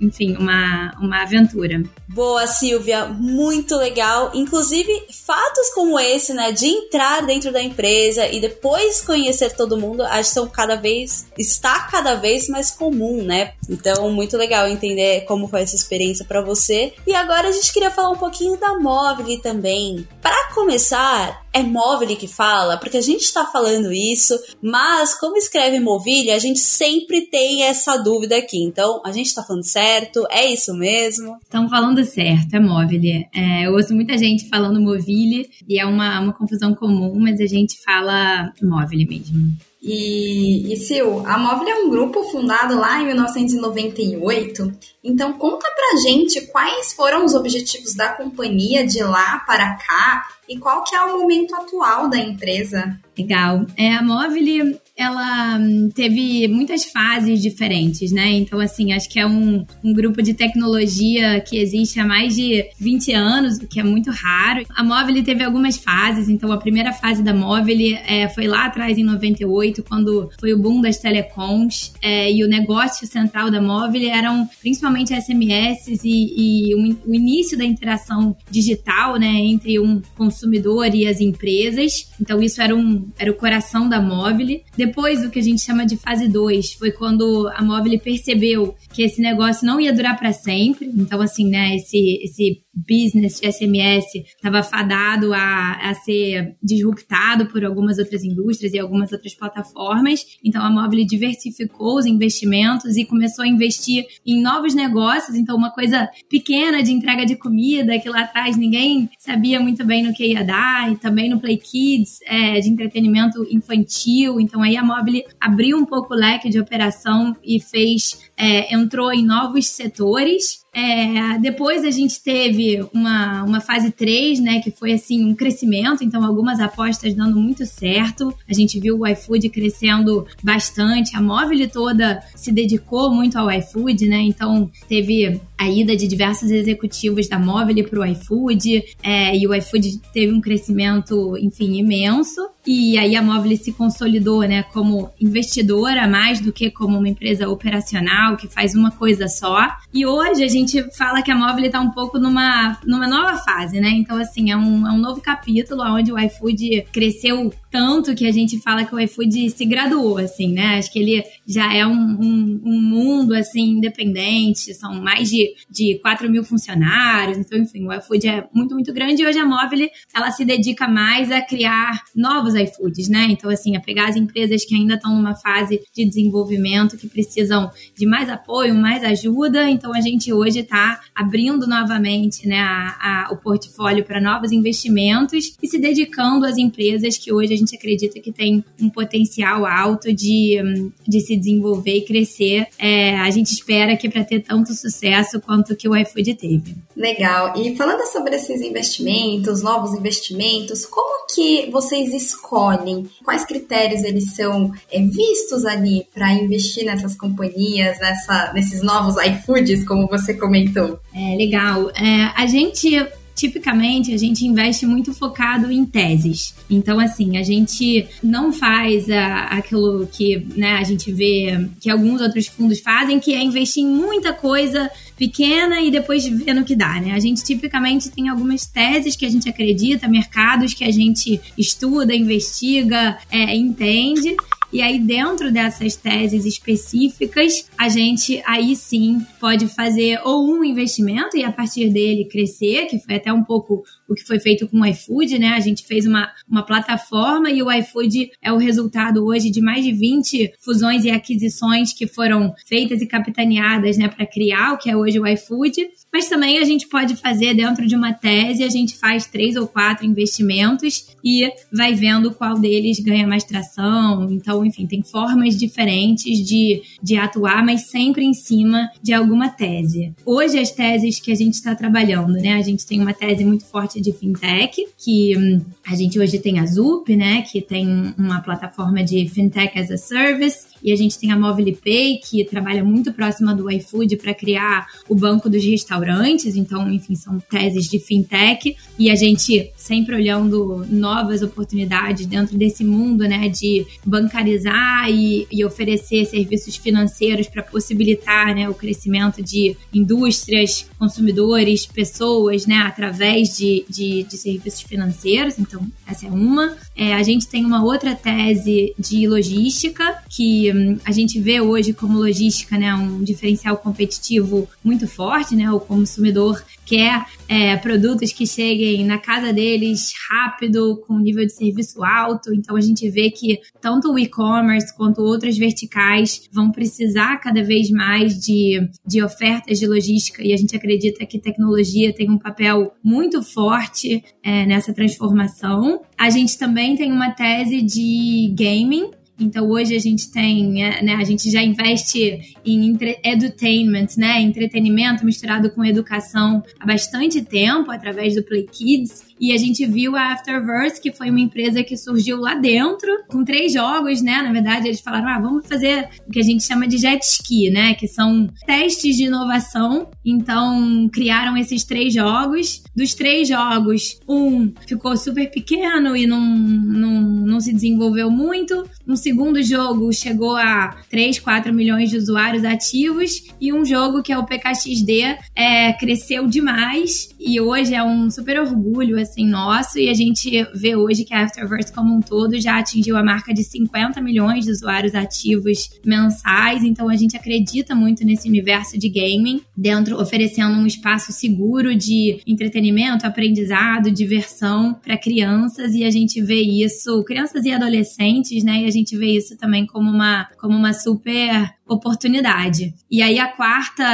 enfim, 0.00 0.34
uma, 0.36 0.94
uma 0.98 1.22
aventura. 1.22 1.82
Boa, 2.08 2.46
Silvia, 2.46 3.06
muito 3.06 3.76
legal. 3.76 4.30
Inclusive, 4.34 4.90
fatos 5.24 5.70
como 5.74 6.00
esse, 6.00 6.32
né, 6.32 6.50
de 6.50 6.66
entrar 6.66 7.24
dentro 7.26 7.52
da 7.52 7.62
empresa 7.62 8.26
e 8.26 8.40
depois 8.40 9.02
conhecer 9.02 9.54
todo 9.54 9.76
mundo, 9.76 10.02
acho 10.02 10.30
que 10.30 10.34
são 10.34 10.48
cada 10.48 10.76
vez, 10.76 11.26
está 11.38 11.80
cada 11.90 12.14
vez 12.14 12.48
mais 12.48 12.70
comum, 12.70 13.22
né? 13.22 13.52
Então, 13.68 14.10
muito 14.10 14.36
legal 14.36 14.66
entender 14.66 15.24
como 15.26 15.46
foi 15.46 15.62
essa 15.62 15.76
experiência 15.76 16.24
para 16.24 16.40
você. 16.40 16.94
E 17.06 17.14
agora 17.14 17.48
a 17.48 17.52
gente 17.52 17.72
queria 17.72 17.90
falar 17.90 18.10
um 18.10 18.16
pouquinho 18.16 18.56
da 18.56 18.78
Móvel 18.78 19.40
também. 19.40 20.08
Para 20.22 20.52
começar, 20.54 21.44
é 21.52 21.62
móvel 21.62 22.09
que 22.16 22.26
fala, 22.26 22.76
porque 22.76 22.96
a 22.96 23.02
gente 23.02 23.22
está 23.22 23.44
falando 23.46 23.92
isso, 23.92 24.38
mas 24.62 25.14
como 25.18 25.36
escreve 25.36 25.80
Movilha, 25.80 26.34
a 26.34 26.38
gente 26.38 26.60
sempre 26.60 27.22
tem 27.22 27.64
essa 27.64 27.96
dúvida 27.96 28.36
aqui. 28.36 28.62
Então, 28.62 29.00
a 29.04 29.12
gente 29.12 29.26
está 29.26 29.42
falando 29.42 29.64
certo? 29.64 30.26
É 30.30 30.46
isso 30.46 30.74
mesmo? 30.74 31.36
Estão 31.42 31.68
falando 31.68 32.04
certo, 32.04 32.54
é 32.54 32.60
móvel. 32.60 33.00
É, 33.34 33.66
eu 33.66 33.72
ouço 33.72 33.94
muita 33.94 34.16
gente 34.18 34.48
falando 34.48 34.80
Movilha 34.80 35.46
e 35.68 35.78
é 35.78 35.86
uma, 35.86 36.20
uma 36.20 36.32
confusão 36.32 36.74
comum, 36.74 37.18
mas 37.18 37.40
a 37.40 37.46
gente 37.46 37.80
fala 37.82 38.52
móvel 38.62 38.98
mesmo. 39.08 39.56
E, 39.82 40.72
e 40.72 40.76
Sil, 40.76 41.24
a 41.24 41.38
Móvel 41.38 41.68
é 41.68 41.74
um 41.76 41.88
grupo 41.88 42.22
fundado 42.24 42.78
lá 42.78 43.00
em 43.00 43.06
1998. 43.06 44.72
Então 45.02 45.32
conta 45.32 45.66
pra 45.74 46.00
gente 46.02 46.46
quais 46.48 46.92
foram 46.92 47.24
os 47.24 47.34
objetivos 47.34 47.94
da 47.94 48.10
companhia 48.10 48.86
de 48.86 49.02
lá 49.02 49.38
para 49.46 49.74
cá 49.76 50.26
e 50.48 50.58
qual 50.58 50.82
que 50.82 50.94
é 50.94 51.00
o 51.00 51.18
momento 51.20 51.54
atual 51.54 52.10
da 52.10 52.18
empresa. 52.18 52.98
Legal. 53.16 53.66
É, 53.76 53.94
a 53.94 54.02
Móvel 54.02 54.78
ela 54.96 55.58
hum, 55.58 55.88
teve 55.94 56.46
muitas 56.48 56.84
fases 56.84 57.40
diferentes, 57.40 58.12
né? 58.12 58.32
Então, 58.32 58.60
assim, 58.60 58.92
acho 58.92 59.08
que 59.08 59.18
é 59.18 59.26
um, 59.26 59.64
um 59.82 59.94
grupo 59.94 60.22
de 60.22 60.34
tecnologia 60.34 61.40
que 61.40 61.58
existe 61.58 61.98
há 61.98 62.04
mais 62.04 62.34
de 62.34 62.66
20 62.78 63.12
anos, 63.12 63.56
o 63.58 63.66
que 63.66 63.80
é 63.80 63.82
muito 63.82 64.10
raro. 64.10 64.64
A 64.76 64.82
Móvel 64.82 65.22
teve 65.22 65.42
algumas 65.42 65.76
fases, 65.76 66.28
então 66.28 66.52
a 66.52 66.58
primeira 66.58 66.92
fase 66.92 67.22
da 67.22 67.32
Móvel 67.32 67.76
é, 68.06 68.28
foi 68.28 68.46
lá 68.46 68.66
atrás, 68.66 68.98
em 68.98 69.04
98, 69.04 69.82
quando 69.84 70.30
foi 70.38 70.52
o 70.52 70.58
boom 70.58 70.80
das 70.80 70.98
telecoms, 70.98 71.94
é, 72.02 72.30
e 72.30 72.44
o 72.44 72.48
negócio 72.48 73.06
central 73.06 73.50
da 73.50 73.62
Móvel 73.62 74.10
eram 74.10 74.48
principalmente 74.60 74.89
SMS 74.96 76.00
e, 76.04 76.70
e 76.70 76.74
o, 76.74 77.10
o 77.10 77.14
início 77.14 77.56
da 77.56 77.64
interação 77.64 78.36
digital, 78.50 79.16
né, 79.16 79.26
entre 79.26 79.78
um 79.78 80.00
consumidor 80.16 80.94
e 80.94 81.06
as 81.06 81.20
empresas. 81.20 82.10
Então, 82.20 82.42
isso 82.42 82.60
era 82.60 82.74
um, 82.74 83.08
era 83.18 83.30
o 83.30 83.34
coração 83.34 83.88
da 83.88 84.00
Móvel. 84.00 84.60
Depois, 84.76 85.24
o 85.24 85.30
que 85.30 85.38
a 85.38 85.42
gente 85.42 85.62
chama 85.62 85.84
de 85.84 85.96
fase 85.96 86.28
2 86.28 86.74
foi 86.74 86.90
quando 86.92 87.48
a 87.54 87.62
Móvel 87.62 87.98
percebeu 87.98 88.74
que 88.92 89.02
esse 89.02 89.20
negócio 89.20 89.66
não 89.66 89.80
ia 89.80 89.92
durar 89.92 90.18
para 90.18 90.32
sempre. 90.32 90.90
Então, 90.94 91.20
assim, 91.20 91.48
né, 91.48 91.76
esse, 91.76 92.20
esse 92.22 92.62
business 92.74 93.40
de 93.40 93.52
SMS 93.52 94.06
estava 94.14 94.62
fadado 94.62 95.32
a, 95.34 95.90
a 95.90 95.94
ser 95.94 96.56
disruptado 96.62 97.46
por 97.46 97.64
algumas 97.64 97.98
outras 97.98 98.24
indústrias 98.24 98.72
e 98.72 98.78
algumas 98.78 99.12
outras 99.12 99.34
plataformas. 99.34 100.24
Então, 100.44 100.62
a 100.62 100.70
Móvel 100.70 101.04
diversificou 101.04 101.98
os 101.98 102.06
investimentos 102.06 102.96
e 102.96 103.04
começou 103.04 103.44
a 103.44 103.48
investir 103.48 104.06
em 104.24 104.40
novos 104.40 104.74
negócios. 104.74 105.36
Então, 105.36 105.56
uma 105.56 105.70
coisa 105.70 106.08
pequena 106.28 106.82
de 106.82 106.92
entrega 106.92 107.26
de 107.26 107.36
comida, 107.36 107.98
que 107.98 108.08
lá 108.08 108.22
atrás 108.22 108.56
ninguém 108.56 109.10
sabia 109.18 109.60
muito 109.60 109.84
bem 109.84 110.02
no 110.02 110.12
que 110.12 110.26
ia 110.26 110.44
dar, 110.44 110.92
e 110.92 110.96
também 110.96 111.28
no 111.28 111.40
Play 111.40 111.58
Kids, 111.58 112.20
é, 112.26 112.60
de 112.60 112.68
entretenimento 112.68 113.46
infantil. 113.50 114.40
Então, 114.40 114.62
aí 114.62 114.76
a 114.76 114.84
Móvel 114.84 115.22
abriu 115.40 115.76
um 115.76 115.84
pouco 115.84 116.14
o 116.14 116.16
leque 116.16 116.48
de 116.48 116.60
operação 116.60 117.36
e 117.44 117.60
fez, 117.60 118.30
é, 118.36 118.74
entrou 118.74 119.12
em 119.12 119.24
novos 119.24 119.66
setores. 119.68 120.60
É, 120.72 121.38
depois 121.38 121.84
a 121.84 121.90
gente 121.90 122.22
teve 122.22 122.86
uma, 122.92 123.42
uma 123.42 123.60
fase 123.60 123.90
3, 123.90 124.40
né, 124.40 124.60
que 124.60 124.70
foi 124.70 124.92
assim 124.92 125.24
um 125.24 125.34
crescimento, 125.34 126.04
então 126.04 126.24
algumas 126.24 126.60
apostas 126.60 127.14
dando 127.14 127.38
muito 127.38 127.66
certo. 127.66 128.32
A 128.48 128.54
gente 128.54 128.78
viu 128.78 128.98
o 128.98 129.06
iFood 129.06 129.48
crescendo 129.48 130.26
bastante, 130.42 131.16
a 131.16 131.20
móvel 131.20 131.68
toda 131.68 132.22
se 132.36 132.52
dedicou 132.52 133.12
muito 133.12 133.36
ao 133.36 133.50
iFood, 133.50 134.06
né? 134.06 134.20
Então 134.22 134.70
teve 134.88 135.40
a 135.60 135.68
ida 135.68 135.94
de 135.94 136.08
diversos 136.08 136.50
executivos 136.50 137.28
da 137.28 137.38
móvel 137.38 137.84
para 137.84 138.00
o 138.00 138.04
iFood, 138.06 138.82
é, 139.02 139.36
e 139.36 139.46
o 139.46 139.54
iFood 139.54 140.00
teve 140.10 140.32
um 140.32 140.40
crescimento, 140.40 141.36
enfim, 141.36 141.76
imenso. 141.76 142.40
E 142.66 142.98
aí 142.98 143.16
a 143.16 143.22
Móvel 143.22 143.56
se 143.56 143.72
consolidou, 143.72 144.42
né, 144.42 144.62
como 144.64 145.10
investidora 145.18 146.06
mais 146.06 146.40
do 146.40 146.52
que 146.52 146.70
como 146.70 146.98
uma 146.98 147.08
empresa 147.08 147.48
operacional 147.48 148.36
que 148.36 148.46
faz 148.46 148.74
uma 148.74 148.90
coisa 148.90 149.28
só. 149.28 149.66
E 149.92 150.04
hoje 150.04 150.44
a 150.44 150.48
gente 150.48 150.82
fala 150.96 151.22
que 151.22 151.30
a 151.30 151.34
Móvel 151.34 151.64
está 151.64 151.80
um 151.80 151.90
pouco 151.90 152.18
numa, 152.18 152.78
numa 152.86 153.08
nova 153.08 153.38
fase, 153.38 153.80
né? 153.80 153.88
Então, 153.88 154.18
assim, 154.18 154.50
é 154.50 154.56
um, 154.56 154.86
é 154.86 154.92
um 154.92 154.98
novo 154.98 155.22
capítulo 155.22 155.82
onde 155.82 156.12
o 156.12 156.18
iFood 156.18 156.86
cresceu 156.92 157.50
tanto 157.70 158.14
que 158.14 158.26
a 158.26 158.32
gente 158.32 158.58
fala 158.58 158.84
que 158.84 158.94
o 158.94 159.00
iFood 159.00 159.50
se 159.50 159.64
graduou, 159.64 160.18
assim, 160.18 160.52
né? 160.52 160.78
Acho 160.78 160.92
que 160.92 160.98
ele 160.98 161.24
já 161.46 161.72
é 161.72 161.86
um, 161.86 161.92
um, 161.92 162.60
um 162.64 162.82
mundo, 162.82 163.32
assim, 163.32 163.70
independente, 163.70 164.74
são 164.74 165.00
mais 165.00 165.30
de, 165.30 165.49
de 165.70 165.98
4 166.00 166.30
mil 166.30 166.44
funcionários, 166.44 167.38
então, 167.38 167.58
enfim, 167.58 167.86
o 167.86 167.92
iFood 167.92 168.28
é 168.28 168.48
muito, 168.52 168.74
muito 168.74 168.92
grande 168.92 169.22
e 169.22 169.26
hoje 169.26 169.38
a 169.38 169.46
Móvel, 169.46 169.88
ela 170.14 170.30
se 170.30 170.44
dedica 170.44 170.88
mais 170.88 171.30
a 171.30 171.40
criar 171.40 172.00
novos 172.14 172.54
iFoods, 172.54 173.08
né? 173.08 173.26
Então, 173.30 173.50
assim, 173.50 173.76
a 173.76 173.80
pegar 173.80 174.08
as 174.08 174.16
empresas 174.16 174.64
que 174.64 174.74
ainda 174.74 174.94
estão 174.94 175.14
numa 175.14 175.34
fase 175.34 175.80
de 175.94 176.04
desenvolvimento, 176.04 176.96
que 176.96 177.08
precisam 177.08 177.70
de 177.96 178.06
mais 178.06 178.28
apoio, 178.28 178.74
mais 178.74 179.02
ajuda, 179.04 179.68
então 179.70 179.94
a 179.94 180.00
gente 180.00 180.32
hoje 180.32 180.60
está 180.60 181.00
abrindo 181.14 181.66
novamente, 181.66 182.46
né, 182.46 182.60
a, 182.60 183.26
a, 183.28 183.32
o 183.32 183.36
portfólio 183.36 184.04
para 184.04 184.20
novos 184.20 184.52
investimentos 184.52 185.56
e 185.62 185.66
se 185.66 185.78
dedicando 185.78 186.46
às 186.46 186.56
empresas 186.56 187.16
que 187.16 187.32
hoje 187.32 187.54
a 187.54 187.56
gente 187.56 187.76
acredita 187.76 188.20
que 188.20 188.32
tem 188.32 188.64
um 188.80 188.88
potencial 188.88 189.66
alto 189.66 190.12
de, 190.12 190.58
de 191.06 191.20
se 191.20 191.36
desenvolver 191.36 191.96
e 191.96 192.04
crescer. 192.04 192.66
É, 192.78 193.18
a 193.18 193.30
gente 193.30 193.52
espera 193.52 193.96
que 193.96 194.08
para 194.08 194.24
ter 194.24 194.40
tanto 194.40 194.72
sucesso 194.74 195.39
quanto 195.40 195.76
que 195.76 195.88
o 195.88 195.96
iFood 195.96 196.34
teve. 196.34 196.76
Legal. 196.96 197.54
E 197.56 197.76
falando 197.76 198.06
sobre 198.06 198.36
esses 198.36 198.60
investimentos, 198.60 199.62
novos 199.62 199.94
investimentos, 199.94 200.84
como 200.86 201.26
que 201.26 201.70
vocês 201.70 202.12
escolhem? 202.12 203.08
Quais 203.24 203.44
critérios 203.44 204.02
eles 204.02 204.34
são 204.34 204.72
é, 204.90 205.00
vistos 205.00 205.64
ali 205.64 206.06
para 206.12 206.32
investir 206.32 206.84
nessas 206.84 207.16
companhias, 207.16 207.98
nessa, 207.98 208.52
nesses 208.52 208.82
novos 208.82 209.16
iFoods, 209.22 209.86
como 209.86 210.08
você 210.08 210.34
comentou? 210.34 210.98
É 211.14 211.36
legal. 211.36 211.90
É, 211.90 212.32
a 212.34 212.46
gente 212.46 212.96
tipicamente 213.34 214.12
a 214.12 214.16
gente 214.16 214.44
investe 214.44 214.86
muito 214.86 215.12
focado 215.12 215.70
em 215.70 215.84
teses. 215.84 216.54
Então, 216.68 216.98
assim, 217.00 217.36
a 217.36 217.42
gente 217.42 218.06
não 218.22 218.52
faz 218.52 219.08
a, 219.10 219.44
aquilo 219.44 220.06
que 220.06 220.46
né, 220.56 220.72
a 220.72 220.84
gente 220.84 221.10
vê 221.12 221.68
que 221.80 221.90
alguns 221.90 222.20
outros 222.20 222.46
fundos 222.46 222.80
fazem, 222.80 223.18
que 223.18 223.34
é 223.34 223.42
investir 223.42 223.82
em 223.82 223.88
muita 223.88 224.32
coisa 224.32 224.90
pequena 225.16 225.80
e 225.80 225.90
depois 225.90 226.24
ver 226.24 226.54
no 226.54 226.64
que 226.64 226.74
dá, 226.74 227.00
né? 227.00 227.12
A 227.12 227.20
gente 227.20 227.44
tipicamente 227.44 228.10
tem 228.10 228.28
algumas 228.28 228.66
teses 228.66 229.16
que 229.16 229.26
a 229.26 229.28
gente 229.28 229.48
acredita, 229.48 230.08
mercados 230.08 230.72
que 230.72 230.84
a 230.84 230.90
gente 230.90 231.40
estuda, 231.58 232.14
investiga, 232.14 233.18
é, 233.30 233.54
entende 233.54 234.36
e 234.72 234.80
aí, 234.80 234.98
dentro 235.00 235.52
dessas 235.52 235.96
teses 235.96 236.44
específicas, 236.44 237.68
a 237.76 237.88
gente 237.88 238.40
aí 238.46 238.76
sim 238.76 239.20
pode 239.40 239.66
fazer 239.66 240.20
ou 240.24 240.48
um 240.48 240.64
investimento 240.64 241.36
e 241.36 241.42
a 241.42 241.50
partir 241.50 241.90
dele 241.90 242.26
crescer, 242.26 242.86
que 242.86 242.98
foi 242.98 243.16
até 243.16 243.32
um 243.32 243.42
pouco 243.42 243.82
o 244.08 244.14
que 244.14 244.24
foi 244.24 244.38
feito 244.38 244.68
com 244.68 244.80
o 244.80 244.86
iFood, 244.86 245.38
né? 245.38 245.48
A 245.48 245.60
gente 245.60 245.84
fez 245.84 246.06
uma, 246.06 246.30
uma 246.48 246.62
plataforma 246.64 247.50
e 247.50 247.62
o 247.62 247.70
iFood 247.70 248.30
é 248.42 248.52
o 248.52 248.56
resultado 248.56 249.24
hoje 249.24 249.50
de 249.50 249.60
mais 249.60 249.84
de 249.84 249.92
20 249.92 250.54
fusões 250.60 251.04
e 251.04 251.10
aquisições 251.10 251.92
que 251.92 252.06
foram 252.06 252.54
feitas 252.66 253.00
e 253.02 253.06
capitaneadas, 253.06 253.96
né, 253.96 254.08
para 254.08 254.26
criar 254.26 254.72
o 254.72 254.78
que 254.78 254.90
é 254.90 254.96
hoje 254.96 255.18
o 255.18 255.26
iFood. 255.26 255.88
Mas 256.12 256.28
também 256.28 256.58
a 256.58 256.64
gente 256.64 256.88
pode 256.88 257.16
fazer 257.16 257.54
dentro 257.54 257.86
de 257.86 257.94
uma 257.94 258.12
tese, 258.12 258.64
a 258.64 258.68
gente 258.68 258.96
faz 258.96 259.26
três 259.26 259.56
ou 259.56 259.66
quatro 259.66 260.04
investimentos 260.04 261.08
e 261.24 261.50
vai 261.72 261.94
vendo 261.94 262.32
qual 262.32 262.58
deles 262.58 262.98
ganha 262.98 263.26
mais 263.26 263.44
tração. 263.44 264.30
Então, 264.30 264.64
enfim, 264.64 264.86
tem 264.86 265.02
formas 265.02 265.56
diferentes 265.56 266.38
de, 266.46 266.82
de 267.02 267.16
atuar, 267.16 267.64
mas 267.64 267.82
sempre 267.82 268.24
em 268.24 268.34
cima 268.34 268.90
de 269.02 269.12
alguma 269.12 269.48
tese. 269.48 270.12
Hoje, 270.26 270.58
as 270.58 270.70
teses 270.72 271.20
que 271.20 271.30
a 271.30 271.34
gente 271.34 271.54
está 271.54 271.74
trabalhando, 271.74 272.32
né? 272.32 272.54
A 272.54 272.62
gente 272.62 272.86
tem 272.86 273.00
uma 273.00 273.14
tese 273.14 273.44
muito 273.44 273.64
forte 273.64 274.00
de 274.00 274.12
fintech, 274.12 274.84
que 274.98 275.36
hum, 275.36 275.60
a 275.86 275.94
gente 275.94 276.18
hoje 276.18 276.38
tem 276.38 276.58
a 276.58 276.66
Zup, 276.66 277.14
né? 277.14 277.42
Que 277.42 277.60
tem 277.60 278.14
uma 278.18 278.40
plataforma 278.40 279.04
de 279.04 279.28
fintech 279.28 279.78
as 279.78 279.90
a 279.90 279.96
service. 279.96 280.69
E 280.82 280.92
a 280.92 280.96
gente 280.96 281.18
tem 281.18 281.30
a 281.30 281.38
Mobile 281.38 281.76
Pay, 281.76 282.18
que 282.18 282.44
trabalha 282.44 282.84
muito 282.84 283.12
próxima 283.12 283.54
do 283.54 283.70
iFood 283.70 284.16
para 284.16 284.34
criar 284.34 284.86
o 285.08 285.14
banco 285.14 285.48
dos 285.48 285.64
restaurantes. 285.64 286.56
Então, 286.56 286.90
enfim, 286.92 287.14
são 287.14 287.38
teses 287.40 287.88
de 287.88 287.98
fintech. 287.98 288.76
E 288.98 289.10
a 289.10 289.14
gente 289.14 289.70
sempre 289.76 290.14
olhando 290.14 290.86
novas 290.88 291.42
oportunidades 291.42 292.26
dentro 292.26 292.56
desse 292.56 292.84
mundo, 292.84 293.24
né, 293.24 293.48
de 293.48 293.86
bancarizar 294.04 295.10
e, 295.10 295.46
e 295.50 295.64
oferecer 295.64 296.24
serviços 296.24 296.76
financeiros 296.76 297.48
para 297.48 297.62
possibilitar, 297.62 298.54
né, 298.54 298.68
o 298.68 298.74
crescimento 298.74 299.42
de 299.42 299.76
indústrias, 299.92 300.86
consumidores, 300.98 301.86
pessoas, 301.86 302.66
né, 302.66 302.76
através 302.78 303.56
de, 303.56 303.84
de, 303.88 304.22
de 304.24 304.36
serviços 304.36 304.82
financeiros. 304.82 305.58
Então, 305.58 305.86
essa 306.06 306.26
é 306.26 306.30
uma. 306.30 306.76
É, 306.96 307.14
a 307.14 307.22
gente 307.22 307.48
tem 307.48 307.64
uma 307.64 307.84
outra 307.84 308.14
tese 308.14 308.94
de 308.98 309.26
logística 309.26 310.22
que 310.28 310.69
A 311.04 311.12
gente 311.12 311.40
vê 311.40 311.60
hoje 311.60 311.92
como 311.92 312.18
logística, 312.18 312.78
né, 312.78 312.94
um 312.94 313.22
diferencial 313.22 313.76
competitivo 313.76 314.68
muito 314.82 315.06
forte, 315.06 315.54
né? 315.54 315.70
O 315.70 315.80
consumidor 315.80 316.62
quer 316.84 317.24
é, 317.48 317.76
produtos 317.76 318.32
que 318.32 318.46
cheguem 318.46 319.04
na 319.04 319.18
casa 319.18 319.52
deles 319.52 320.12
rápido, 320.28 321.02
com 321.06 321.18
nível 321.18 321.46
de 321.46 321.52
serviço 321.52 322.02
alto. 322.02 322.52
Então 322.52 322.76
a 322.76 322.80
gente 322.80 323.08
vê 323.08 323.30
que 323.30 323.58
tanto 323.80 324.12
o 324.12 324.18
e-commerce 324.18 324.96
quanto 324.96 325.20
outras 325.20 325.56
verticais 325.56 326.48
vão 326.52 326.70
precisar 326.70 327.36
cada 327.36 327.62
vez 327.62 327.90
mais 327.90 328.38
de, 328.38 328.80
de 329.06 329.22
ofertas 329.22 329.78
de 329.78 329.86
logística 329.86 330.42
e 330.42 330.52
a 330.52 330.56
gente 330.56 330.74
acredita 330.76 331.24
que 331.26 331.38
tecnologia 331.38 332.12
tem 332.12 332.30
um 332.30 332.38
papel 332.38 332.92
muito 333.02 333.42
forte 333.42 334.22
é, 334.42 334.66
nessa 334.66 334.92
transformação. 334.92 336.02
A 336.18 336.30
gente 336.30 336.58
também 336.58 336.96
tem 336.96 337.12
uma 337.12 337.30
tese 337.30 337.82
de 337.82 338.54
gaming, 338.56 339.10
então 339.40 339.68
hoje 339.68 339.94
a 339.94 339.98
gente 339.98 340.30
tem, 340.30 340.84
é, 340.84 341.02
né, 341.02 341.14
a 341.14 341.24
gente 341.24 341.50
já 341.50 341.62
investe 341.62 342.56
em 342.64 342.98
edutainment, 343.24 344.08
né, 344.16 344.40
entretenimento 344.40 345.24
misturado 345.24 345.70
com 345.70 345.84
educação 345.84 346.62
há 346.78 346.86
bastante 346.86 347.42
tempo 347.42 347.90
através 347.90 348.34
do 348.34 348.42
Play 348.42 348.64
Kids. 348.64 349.29
E 349.40 349.52
a 349.52 349.56
gente 349.56 349.86
viu 349.86 350.14
a 350.16 350.32
Afterverse, 350.32 351.00
que 351.00 351.10
foi 351.10 351.30
uma 351.30 351.40
empresa 351.40 351.82
que 351.82 351.96
surgiu 351.96 352.38
lá 352.38 352.54
dentro, 352.54 353.08
com 353.26 353.42
três 353.42 353.72
jogos, 353.72 354.20
né? 354.20 354.42
Na 354.42 354.52
verdade, 354.52 354.86
eles 354.86 355.00
falaram: 355.00 355.28
ah, 355.28 355.40
vamos 355.40 355.66
fazer 355.66 356.08
o 356.26 356.30
que 356.30 356.38
a 356.38 356.42
gente 356.42 356.62
chama 356.62 356.86
de 356.86 356.98
jet 356.98 357.24
ski, 357.24 357.70
né? 357.70 357.94
Que 357.94 358.06
são 358.06 358.48
testes 358.66 359.16
de 359.16 359.24
inovação. 359.24 360.10
Então, 360.24 361.08
criaram 361.10 361.56
esses 361.56 361.84
três 361.84 362.12
jogos. 362.12 362.82
Dos 362.94 363.14
três 363.14 363.48
jogos, 363.48 364.20
um 364.28 364.72
ficou 364.86 365.16
super 365.16 365.50
pequeno 365.50 366.14
e 366.14 366.26
não, 366.26 366.40
não, 366.40 367.20
não 367.20 367.60
se 367.60 367.72
desenvolveu 367.72 368.30
muito. 368.30 368.84
Um 369.06 369.16
segundo 369.16 369.62
jogo 369.62 370.12
chegou 370.12 370.56
a 370.56 370.96
3, 371.08 371.38
4 371.38 371.72
milhões 371.72 372.10
de 372.10 372.16
usuários 372.16 372.64
ativos 372.64 373.44
e 373.60 373.72
um 373.72 373.84
jogo 373.84 374.22
que 374.22 374.32
é 374.32 374.38
o 374.38 374.44
PKXD 374.44 375.38
é, 375.54 375.92
cresceu 375.94 376.46
demais 376.46 377.30
e 377.38 377.60
hoje 377.60 377.94
é 377.94 378.02
um 378.02 378.30
super 378.30 378.60
orgulho 378.60 379.18
assim 379.30 379.46
nosso 379.46 379.98
e 379.98 380.08
a 380.08 380.14
gente 380.14 380.66
vê 380.74 380.96
hoje 380.96 381.24
que 381.24 381.32
a 381.32 381.44
Afterverse 381.44 381.92
como 381.92 382.14
um 382.14 382.20
todo 382.20 382.60
já 382.60 382.78
atingiu 382.78 383.16
a 383.16 383.22
marca 383.22 383.54
de 383.54 383.62
50 383.62 384.20
milhões 384.20 384.64
de 384.64 384.72
usuários 384.72 385.14
ativos 385.14 385.88
mensais, 386.04 386.82
então 386.82 387.08
a 387.08 387.16
gente 387.16 387.36
acredita 387.36 387.94
muito 387.94 388.24
nesse 388.24 388.48
universo 388.48 388.98
de 388.98 389.08
gaming, 389.08 389.62
dentro 389.76 390.20
oferecendo 390.20 390.76
um 390.76 390.86
espaço 390.86 391.32
seguro 391.32 391.94
de 391.94 392.40
entretenimento, 392.46 393.26
aprendizado, 393.26 394.10
diversão 394.10 394.94
para 394.94 395.16
crianças 395.16 395.94
e 395.94 396.04
a 396.04 396.10
gente 396.10 396.42
vê 396.42 396.60
isso, 396.60 397.22
crianças 397.24 397.64
e 397.64 397.70
adolescentes, 397.70 398.64
né? 398.64 398.82
E 398.82 398.86
a 398.86 398.90
gente 398.90 399.16
vê 399.16 399.36
isso 399.36 399.56
também 399.56 399.86
como 399.86 400.10
uma 400.10 400.48
como 400.58 400.76
uma 400.76 400.92
super 400.92 401.70
oportunidade. 401.90 402.94
E 403.10 403.20
aí 403.20 403.38
a 403.38 403.48
quarta 403.48 404.04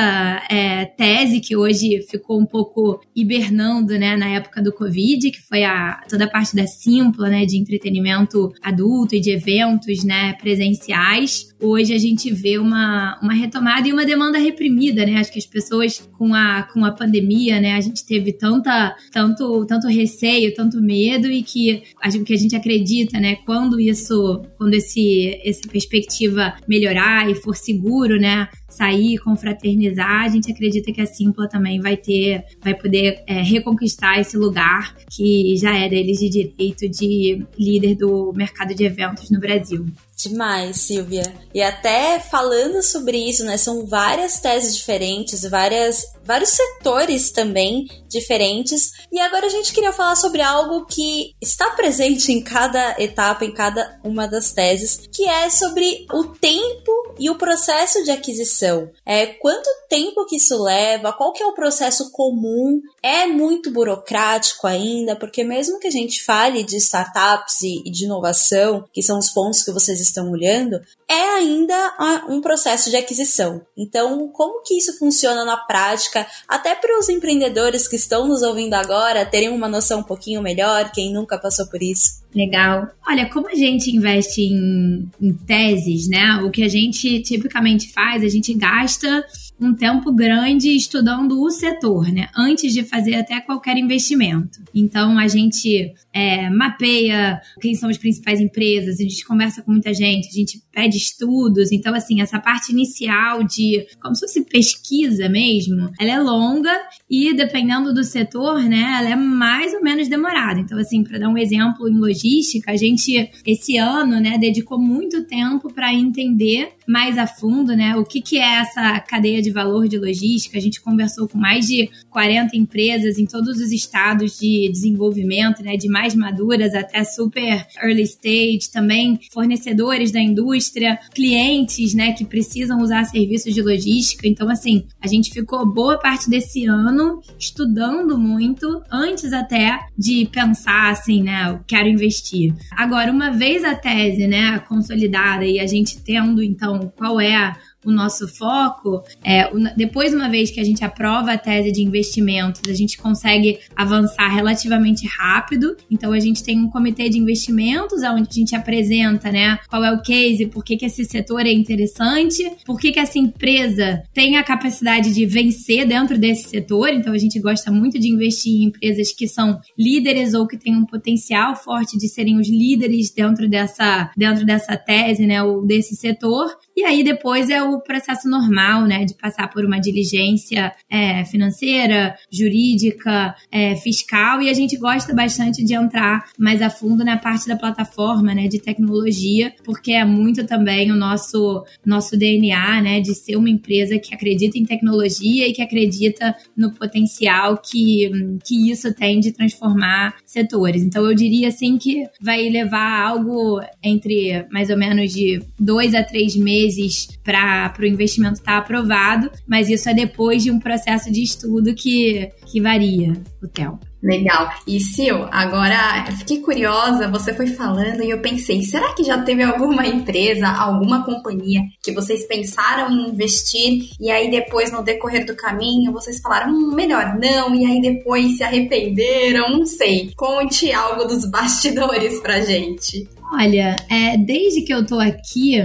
é, 0.51 0.87
tese 0.87 1.41
que 1.41 1.57
hoje 1.57 2.03
ficou 2.11 2.41
um 2.41 2.47
pouco 2.47 3.01
hibernando, 3.15 3.99
né, 3.99 4.17
na 4.17 4.29
época 4.29 4.63
do 4.63 4.73
Covid, 4.73 5.31
que 5.31 5.43
foi 5.43 5.63
a 5.65 6.01
toda 6.09 6.25
a 6.25 6.31
parte 6.31 6.57
da 6.57 6.67
Simpla, 6.67 7.29
né, 7.29 7.45
de 7.45 7.59
entretenimento 7.59 8.53
adulto 8.63 9.15
e 9.15 9.21
de 9.21 9.31
eventos, 9.31 10.05
né, 10.05 10.33
presenciais. 10.35 11.55
Hoje 11.61 11.93
a 11.93 11.99
gente 11.99 12.33
vê 12.33 12.59
uma, 12.59 13.19
uma 13.23 13.35
retomada 13.35 13.87
e 13.89 13.93
uma 13.93 14.05
demanda 14.05 14.39
reprimida, 14.39 15.05
né? 15.07 15.17
Acho 15.17 15.33
que 15.33 15.39
as 15.39 15.47
pessoas 15.47 16.09
com 16.19 16.35
a, 16.35 16.63
com 16.65 16.85
a 16.85 16.93
pandemia, 16.93 17.61
né, 17.61 17.75
a 17.75 17.81
gente 17.81 18.05
teve 18.07 18.33
tanta, 18.33 18.95
tanto, 19.11 19.65
tanto 19.67 19.89
receio, 19.89 20.55
tanto 20.55 20.81
medo 20.81 21.29
e 21.29 21.43
que 21.43 21.83
a 22.03 22.11
gente, 22.11 22.25
que 22.25 22.35
a 22.35 22.37
gente 22.37 22.57
acredita, 22.57 23.19
né, 23.19 23.37
quando 23.47 23.81
isso, 23.81 24.43
quando 24.57 24.75
esse, 24.75 25.41
essa 25.45 25.69
perspectiva 25.69 26.55
melhorar 26.69 27.31
e 27.31 27.35
for 27.35 27.55
seguro, 27.67 28.19
né? 28.19 28.49
Sair, 28.69 29.19
confraternizar, 29.19 30.25
a 30.25 30.29
gente 30.29 30.51
acredita 30.51 30.93
que 30.93 31.01
a 31.01 31.07
Simpla 31.07 31.49
também 31.49 31.81
vai 31.81 31.97
ter, 31.97 32.45
vai 32.61 32.75
poder 32.75 33.23
é, 33.27 33.43
reconquistar 33.43 34.21
esse 34.21 34.37
lugar 34.37 34.95
que 35.11 35.57
já 35.57 35.77
é 35.77 35.89
deles 35.89 36.19
de 36.19 36.29
direito 36.29 36.89
de 36.89 37.47
líder 37.59 37.95
do 37.95 38.33
mercado 38.35 38.75
de 38.75 38.85
eventos 38.85 39.31
no 39.31 39.41
Brasil. 39.41 39.87
Demais, 40.17 40.79
Silvia. 40.79 41.23
E 41.53 41.61
até 41.61 42.19
falando 42.19 42.83
sobre 42.83 43.19
isso, 43.19 43.45
né? 43.45 43.59
São 43.59 43.87
várias 43.87 44.41
teses 44.41 44.75
diferentes, 44.75 45.43
várias, 45.43 46.07
vários 46.25 46.51
setores 46.51 47.31
também 47.31 47.87
diferentes. 48.09 48.93
E 49.13 49.21
agora 49.21 49.47
a 49.47 49.51
gente 49.51 49.75
queria 49.75 49.93
falar 49.93 50.17
sobre 50.17 50.41
algo 50.41 50.87
que 50.87 51.35
está 51.39 51.71
presente 51.73 52.33
em 52.33 52.43
cada 52.43 52.97
etapa, 52.99 53.45
em 53.45 53.53
cada 53.53 54.01
uma 54.03 54.27
das 54.27 54.53
teses, 54.53 55.07
que 55.13 55.25
é 55.25 55.51
sobre 55.51 56.07
o 56.11 56.25
tempo 56.25 57.15
e 57.19 57.29
o 57.29 57.37
processo 57.37 58.03
de 58.03 58.11
aquisição. 58.11 58.56
É 59.05 59.27
quanto 59.27 59.69
tempo 59.89 60.27
que 60.27 60.37
isso 60.37 60.63
leva? 60.63 61.13
Qual 61.13 61.33
que 61.33 61.43
é 61.43 61.47
o 61.47 61.55
processo 61.55 62.11
comum? 62.11 62.81
É 63.03 63.27
muito 63.27 63.71
burocrático 63.71 64.67
ainda, 64.67 65.15
porque 65.15 65.45
mesmo 65.45 65.79
que 65.79 65.87
a 65.87 65.91
gente 65.91 66.25
fale 66.25 66.63
de 66.63 66.77
startups 66.77 67.63
e, 67.63 67.83
e 67.85 67.91
de 67.91 68.05
inovação, 68.05 68.85
que 68.93 69.03
são 69.03 69.19
os 69.19 69.31
pontos 69.31 69.63
que 69.63 69.73
vocês 69.73 70.01
estão 70.01 70.31
olhando, 70.31 70.81
é 71.09 71.37
ainda 71.37 72.25
um 72.29 72.41
processo 72.41 72.91
de 72.91 72.97
aquisição. 72.97 73.61
Então, 73.77 74.29
como 74.29 74.63
que 74.63 74.77
isso 74.77 74.99
funciona 74.99 75.45
na 75.45 75.57
prática, 75.57 76.27
até 76.49 76.75
para 76.75 76.99
os 76.99 77.09
empreendedores 77.09 77.87
que 77.87 77.97
estão 77.97 78.27
nos 78.27 78.43
ouvindo 78.43 78.75
agora 78.75 79.27
terem 79.27 79.51
uma 79.51 79.69
noção 79.69 80.01
um 80.01 80.05
pouquinho 80.05 80.43
melhor, 80.43 80.91
quem 80.93 81.13
nunca 81.13 81.39
passou 81.39 81.67
por 81.69 81.83
isso? 81.83 82.26
Legal. 82.37 82.87
Olha, 83.09 83.25
como 83.31 83.49
a 83.49 83.55
gente 83.55 83.91
investe 83.97 84.43
em, 84.43 85.09
em 85.19 85.33
teses, 85.33 86.07
né? 86.07 86.37
O 86.43 86.51
que 86.51 86.63
a 86.63 86.69
gente 86.69 87.23
tipicamente 87.23 87.91
faz, 87.91 88.23
a 88.23 88.29
gente 88.29 88.53
gasta 88.53 89.25
um 89.59 89.75
tempo 89.75 90.13
grande 90.13 90.77
estudando 90.77 91.41
o 91.41 91.51
setor, 91.51 92.13
né? 92.13 92.29
Antes 92.37 92.75
de 92.75 92.85
fazer 92.85 93.15
até 93.15 93.41
qualquer 93.41 93.79
investimento. 93.79 94.59
Então 94.75 95.19
a 95.19 95.27
gente 95.27 95.95
é, 96.13 96.51
mapeia 96.51 97.41
quem 97.59 97.75
são 97.75 97.89
as 97.89 97.97
principais 97.97 98.39
empresas, 98.39 99.01
a 99.01 99.03
gente 99.03 99.25
conversa 99.25 99.63
com 99.63 99.73
muita 99.73 99.95
gente, 99.95 100.29
a 100.29 100.33
gente 100.33 100.61
pede 100.71 100.99
estudos. 100.99 101.73
Então, 101.73 101.95
assim, 101.95 102.21
essa 102.21 102.39
parte 102.39 102.71
inicial 102.71 103.43
de 103.45 103.87
como 103.99 104.15
se 104.15 104.21
fosse 104.21 104.45
pesquisa 104.45 105.27
mesmo, 105.27 105.91
ela 105.99 106.11
é 106.13 106.21
longa 106.21 106.73
e 107.09 107.33
dependendo 107.35 107.95
do 107.95 108.03
setor, 108.03 108.63
né, 108.63 108.97
ela 108.99 109.11
é 109.11 109.17
mais 109.17 109.73
ou 109.73 109.83
menos 109.83 110.09
demorada. 110.09 110.59
Então, 110.59 110.79
assim, 110.79 111.05
para 111.05 111.19
dar 111.19 111.29
um 111.29 111.39
exemplo 111.39 111.89
em 111.89 111.97
logística, 111.97 112.73
a 112.73 112.77
gente 112.77 113.31
esse 113.47 113.77
ano, 113.77 114.21
né, 114.21 114.37
dedicou 114.39 114.79
muito 114.79 115.25
tempo 115.25 115.73
para 115.73 115.95
entender 115.95 116.71
mais 116.87 117.17
a 117.17 117.27
fundo, 117.27 117.77
né, 117.77 117.97
o 117.97 118.05
que, 118.05 118.21
que 118.21 118.39
é 118.39 118.61
essa 118.61 119.01
cadeia 119.01 119.41
de 119.41 119.51
valor 119.51 119.89
de 119.89 119.99
logística. 119.99 120.59
A 120.59 120.61
gente 120.61 120.81
conversou 120.81 121.29
com 121.29 121.39
mais 121.39 121.67
de 121.67 121.89
40 122.17 122.57
empresas 122.57 123.19
em 123.19 123.27
todos 123.27 123.61
os 123.61 123.71
estados 123.71 124.39
de 124.39 124.71
desenvolvimento, 124.73 125.63
né, 125.63 125.77
de 125.77 125.87
mais 125.87 126.15
maduras 126.15 126.75
até 126.75 127.05
super 127.05 127.67
early 127.77 128.05
stage, 128.05 128.71
também 128.73 129.21
fornecedores 129.31 130.11
da 130.11 130.19
indústria, 130.19 130.99
clientes, 131.15 131.93
né, 131.93 132.13
que 132.13 132.25
precisam 132.25 132.79
usar 132.81 133.05
serviços 133.05 133.53
de 133.53 133.61
logística. 133.61 134.27
Então, 134.27 134.49
assim, 134.49 134.87
a 134.99 135.07
gente 135.07 135.31
ficou 135.31 135.71
boa 135.71 135.99
parte 135.99 136.31
desse 136.31 136.65
ano 136.65 137.21
estudando 137.39 138.17
muito 138.17 138.81
antes 138.91 139.35
até 139.35 139.79
de 139.95 140.27
pensar 140.33 140.93
assim, 140.93 141.23
né, 141.23 141.51
eu 141.51 141.61
quero 141.67 141.87
investir. 141.87 142.55
Agora, 142.73 143.13
uma 143.13 143.31
vez 143.31 143.63
a 143.63 143.75
tese, 143.75 144.27
né, 144.27 144.59
consolidada 144.61 145.45
e 145.45 145.61
a 145.61 145.67
gente 145.67 146.01
tendo 146.01 146.43
então 146.43 146.91
qual 146.97 147.21
é 147.21 147.55
o 147.87 147.93
nosso 147.93 148.27
foco, 148.27 149.03
é, 149.25 149.51
depois, 149.77 150.13
uma 150.13 150.29
vez 150.29 150.51
que 150.51 150.61
a 150.61 150.65
gente 150.65 150.85
aprova 150.85 151.33
a 151.33 151.39
tese 151.39 151.71
de 151.71 151.83
investimentos, 151.83 152.61
a 152.69 152.75
gente 152.75 152.99
consegue 152.99 153.59
avançar 153.75 154.29
relativamente 154.29 155.07
rápido. 155.07 155.77
Então, 155.91 156.13
a 156.13 156.21
gente 156.21 156.43
tem 156.43 156.59
um 156.59 156.69
comitê 156.69 157.09
de 157.09 157.19
investimentos, 157.19 158.03
onde 158.03 158.29
a 158.29 158.35
gente 158.35 158.57
apresenta 158.57 159.31
né, 159.31 159.59
qual 159.69 159.85
é 159.85 159.93
o 159.93 160.03
case, 160.03 160.47
por 160.47 160.65
que, 160.65 160.77
que 160.77 160.87
esse 160.87 161.05
setor 161.05 161.47
é 161.47 161.53
interessante, 161.53 162.51
por 162.65 162.79
que, 162.79 162.93
que 162.93 162.99
essa 162.99 163.19
empresa 163.19 164.03
tem 164.13 164.37
a 164.37 164.43
capacidade 164.43 165.15
de 165.15 165.25
vencer 165.25 165.87
dentro 165.87 166.19
desse 166.19 166.49
setor. 166.49 166.89
Então, 166.89 167.13
a 167.13 167.19
gente 167.19 167.39
gosta 167.39 167.71
muito 167.71 167.99
de 167.99 168.09
investir 168.09 168.53
em 168.53 168.65
empresas 168.65 169.13
que 169.13 169.29
são 169.29 169.61
líderes 169.79 170.35
ou 170.35 170.47
que 170.47 170.57
têm 170.57 170.77
um 170.77 170.85
potencial 170.85 171.55
forte 171.55 171.97
de 171.97 172.09
serem 172.09 172.39
os 172.39 172.49
líderes 172.49 173.11
dentro 173.11 173.49
dessa, 173.49 174.11
dentro 174.17 174.45
dessa 174.45 174.77
tese, 174.77 175.27
né, 175.27 175.43
ou 175.43 175.65
desse 175.65 175.95
setor. 175.95 176.49
E 176.77 176.85
aí 176.85 177.03
depois 177.03 177.49
é 177.49 177.63
o 177.63 177.81
processo 177.81 178.29
normal, 178.29 178.87
né, 178.87 179.07
de 179.07 179.15
passar 179.15 179.49
por 179.49 179.65
uma 179.65 179.81
diligência 179.81 180.71
é, 180.91 181.25
financeira, 181.25 182.15
jurídica, 182.31 183.35
é, 183.51 183.75
fiscal, 183.77 184.43
e 184.43 184.51
a 184.51 184.53
gente 184.53 184.77
gosta 184.77 185.15
bastante 185.15 185.65
de 185.65 185.73
entrar 185.73 186.27
mais 186.39 186.61
a 186.61 186.69
fundo 186.69 187.03
na 187.03 187.17
parte 187.17 187.49
da 187.49 187.57
plataforma, 187.57 188.35
né, 188.35 188.47
de 188.47 188.61
tecnologia, 188.61 189.55
porque 189.65 189.93
é 189.93 190.05
muito 190.05 190.47
também 190.47 190.93
o 190.93 190.95
nosso 190.95 191.65
nosso 191.85 192.15
DNA, 192.15 192.83
né, 192.83 193.01
de 193.01 193.15
ser 193.15 193.37
uma 193.37 193.49
empresa 193.49 193.99
que 193.99 194.15
acredita 194.15 194.59
em 194.59 194.67
tecnologia 194.67 195.49
e 195.49 195.55
que 195.55 195.63
acredita 195.63 196.37
no 196.55 196.73
potencial 196.73 197.57
que, 197.57 198.11
que 198.45 198.71
isso 198.71 198.93
tem 198.93 199.19
de 199.19 199.33
transformar 199.33 200.17
setores. 200.27 200.83
Então 200.83 201.07
eu 201.07 201.15
diria 201.15 201.49
assim 201.49 201.79
que 201.79 202.05
vai 202.21 202.51
levar 202.51 203.01
algo 203.01 203.63
entre 203.83 204.45
mais 204.51 204.69
ou 204.69 204.77
menos 204.77 205.11
de 205.15 205.41
dois 205.59 205.95
a 205.95 206.03
três 206.03 206.37
meses 206.37 206.66
meses 206.67 207.09
para 207.23 207.73
o 207.81 207.87
investimento 207.87 208.35
estar 208.35 208.53
tá 208.53 208.59
aprovado, 208.59 209.31
mas 209.47 209.69
isso 209.69 209.89
é 209.89 209.95
depois 209.95 210.43
de 210.43 210.51
um 210.51 210.59
processo 210.59 211.11
de 211.11 211.23
estudo 211.23 211.75
que, 211.75 212.31
que 212.47 212.61
varia 212.61 213.13
o 213.43 213.47
tempo. 213.47 213.79
Legal. 214.03 214.49
E 214.67 214.79
Sil, 214.79 215.27
agora 215.31 216.05
fiquei 216.19 216.41
curiosa, 216.41 217.09
você 217.09 217.35
foi 217.35 217.47
falando 217.47 218.03
e 218.03 218.11
eu 218.11 218.21
pensei, 218.21 218.63
será 218.63 218.93
que 218.95 219.03
já 219.03 219.23
teve 219.23 219.43
alguma 219.43 219.87
empresa, 219.87 220.47
alguma 220.49 221.05
companhia 221.05 221.63
que 221.83 221.93
vocês 221.93 222.27
pensaram 222.27 222.91
em 222.93 223.11
investir 223.11 223.89
e 223.99 224.11
aí 224.11 224.31
depois 224.31 224.71
no 224.71 224.83
decorrer 224.83 225.25
do 225.25 225.35
caminho 225.35 225.93
vocês 225.93 226.21
falaram, 226.21 226.53
hum, 226.53 226.75
melhor 226.75 227.19
não, 227.19 227.55
e 227.55 227.65
aí 227.65 227.81
depois 227.81 228.37
se 228.37 228.43
arrependeram, 228.43 229.51
não 229.51 229.67
sei. 229.67 230.13
Conte 230.17 230.73
algo 230.73 231.05
dos 231.05 231.29
bastidores 231.31 232.21
pra 232.21 232.41
gente. 232.41 233.09
Olha, 233.33 233.75
é, 233.91 234.17
desde 234.17 234.63
que 234.63 234.73
eu 234.73 234.87
tô 234.87 235.01
aqui, 235.01 235.57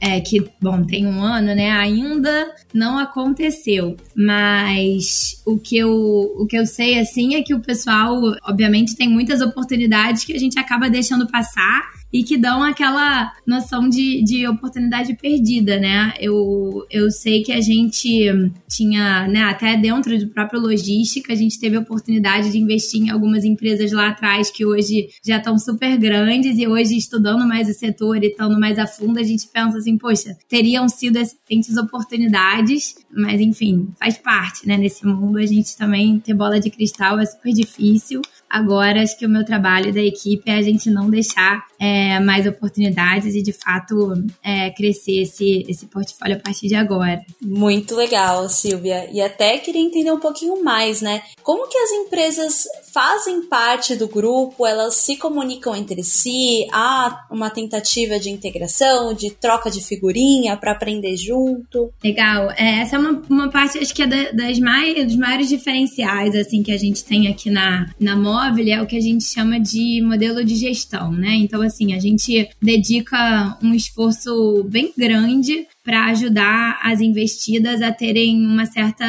é, 0.00 0.20
que, 0.20 0.44
bom, 0.62 0.84
tem 0.84 1.04
um 1.04 1.20
ano, 1.20 1.54
né? 1.54 1.70
Ainda 1.72 2.54
não 2.72 2.96
aconteceu. 2.96 3.96
Mas 4.14 5.42
o 5.44 5.58
que 5.58 5.76
eu, 5.76 5.90
o 5.90 6.46
que 6.46 6.56
eu 6.56 6.64
sei, 6.64 6.98
assim, 6.98 7.34
é 7.34 7.42
que 7.42 7.54
o 7.54 7.60
pessoal, 7.88 8.20
obviamente, 8.44 8.94
tem 8.94 9.08
muitas 9.08 9.40
oportunidades 9.40 10.24
que 10.24 10.34
a 10.34 10.38
gente 10.38 10.58
acaba 10.58 10.90
deixando 10.90 11.26
passar 11.26 11.88
e 12.12 12.22
que 12.22 12.36
dão 12.36 12.62
aquela 12.62 13.32
noção 13.46 13.88
de, 13.88 14.22
de 14.22 14.46
oportunidade 14.46 15.14
perdida, 15.14 15.78
né? 15.78 16.14
Eu, 16.18 16.86
eu 16.90 17.10
sei 17.10 17.42
que 17.42 17.52
a 17.52 17.60
gente 17.60 18.30
tinha, 18.68 19.28
né, 19.28 19.42
até 19.42 19.76
dentro 19.76 20.18
do 20.18 20.28
próprio 20.28 20.60
logística, 20.60 21.32
a 21.32 21.36
gente 21.36 21.58
teve 21.58 21.76
a 21.76 21.80
oportunidade 21.80 22.50
de 22.50 22.58
investir 22.58 23.02
em 23.02 23.10
algumas 23.10 23.44
empresas 23.44 23.92
lá 23.92 24.08
atrás 24.08 24.50
que 24.50 24.64
hoje 24.64 25.08
já 25.24 25.36
estão 25.36 25.58
super 25.58 25.96
grandes 25.98 26.58
e 26.58 26.66
hoje 26.66 26.96
estudando 26.96 27.46
mais 27.46 27.68
o 27.68 27.74
setor 27.74 28.22
e 28.22 28.28
estando 28.28 28.58
mais 28.58 28.78
a 28.78 28.86
fundo, 28.86 29.18
a 29.18 29.22
gente 29.22 29.46
pensa 29.48 29.78
assim, 29.78 29.98
poxa, 29.98 30.36
teriam 30.48 30.88
sido 30.88 31.16
excelentes 31.16 31.76
oportunidades, 31.76 32.96
mas 33.14 33.40
enfim, 33.40 33.88
faz 33.98 34.16
parte, 34.16 34.66
né? 34.66 34.76
Nesse 34.76 35.06
mundo 35.06 35.38
a 35.38 35.46
gente 35.46 35.76
também 35.76 36.18
ter 36.18 36.34
bola 36.34 36.58
de 36.58 36.70
cristal 36.70 37.18
é 37.18 37.26
super 37.26 37.52
difícil. 37.52 38.22
Agora, 38.50 39.02
acho 39.02 39.18
que 39.18 39.26
o 39.26 39.28
meu 39.28 39.44
trabalho 39.44 39.92
da 39.92 40.00
equipe 40.00 40.50
é 40.50 40.54
a 40.54 40.62
gente 40.62 40.88
não 40.90 41.10
deixar 41.10 41.66
é, 41.78 42.18
mais 42.20 42.46
oportunidades 42.46 43.34
e, 43.34 43.42
de 43.42 43.52
fato, 43.52 44.14
é, 44.42 44.70
crescer 44.70 45.22
esse, 45.22 45.64
esse 45.68 45.86
portfólio 45.86 46.36
a 46.36 46.40
partir 46.40 46.68
de 46.68 46.74
agora. 46.74 47.20
Muito 47.42 47.94
legal, 47.94 48.48
Silvia. 48.48 49.08
E 49.12 49.20
até 49.20 49.58
queria 49.58 49.82
entender 49.82 50.10
um 50.12 50.20
pouquinho 50.20 50.62
mais, 50.64 51.02
né? 51.02 51.22
Como 51.42 51.68
que 51.68 51.76
as 51.76 51.90
empresas 51.90 52.64
fazem 52.98 53.42
parte 53.42 53.94
do 53.94 54.08
grupo, 54.08 54.66
elas 54.66 54.96
se 54.96 55.16
comunicam 55.16 55.76
entre 55.76 56.02
si, 56.02 56.66
há 56.72 57.26
uma 57.30 57.48
tentativa 57.48 58.18
de 58.18 58.28
integração, 58.28 59.14
de 59.14 59.30
troca 59.30 59.70
de 59.70 59.80
figurinha 59.80 60.56
para 60.56 60.72
aprender 60.72 61.16
junto? 61.16 61.92
Legal. 62.02 62.50
É, 62.56 62.80
essa 62.80 62.96
é 62.96 62.98
uma, 62.98 63.22
uma 63.30 63.48
parte, 63.50 63.78
acho 63.78 63.94
que 63.94 64.02
é 64.02 64.06
da, 64.08 64.32
das 64.32 64.58
mais, 64.58 65.06
dos 65.06 65.14
maiores 65.14 65.48
diferenciais, 65.48 66.34
assim, 66.34 66.60
que 66.60 66.72
a 66.72 66.76
gente 66.76 67.04
tem 67.04 67.28
aqui 67.28 67.50
na, 67.50 67.88
na 68.00 68.16
móvel 68.16 68.66
é 68.66 68.82
o 68.82 68.86
que 68.86 68.96
a 68.96 69.00
gente 69.00 69.22
chama 69.22 69.60
de 69.60 70.02
modelo 70.02 70.44
de 70.44 70.56
gestão, 70.56 71.12
né? 71.12 71.36
Então, 71.36 71.62
assim, 71.62 71.94
a 71.94 72.00
gente 72.00 72.50
dedica 72.60 73.56
um 73.62 73.74
esforço 73.74 74.64
bem 74.64 74.92
grande 74.98 75.68
para 75.88 76.04
ajudar 76.08 76.78
as 76.82 77.00
investidas 77.00 77.80
a 77.80 77.90
terem 77.90 78.44
uma 78.44 78.66
certa 78.66 79.06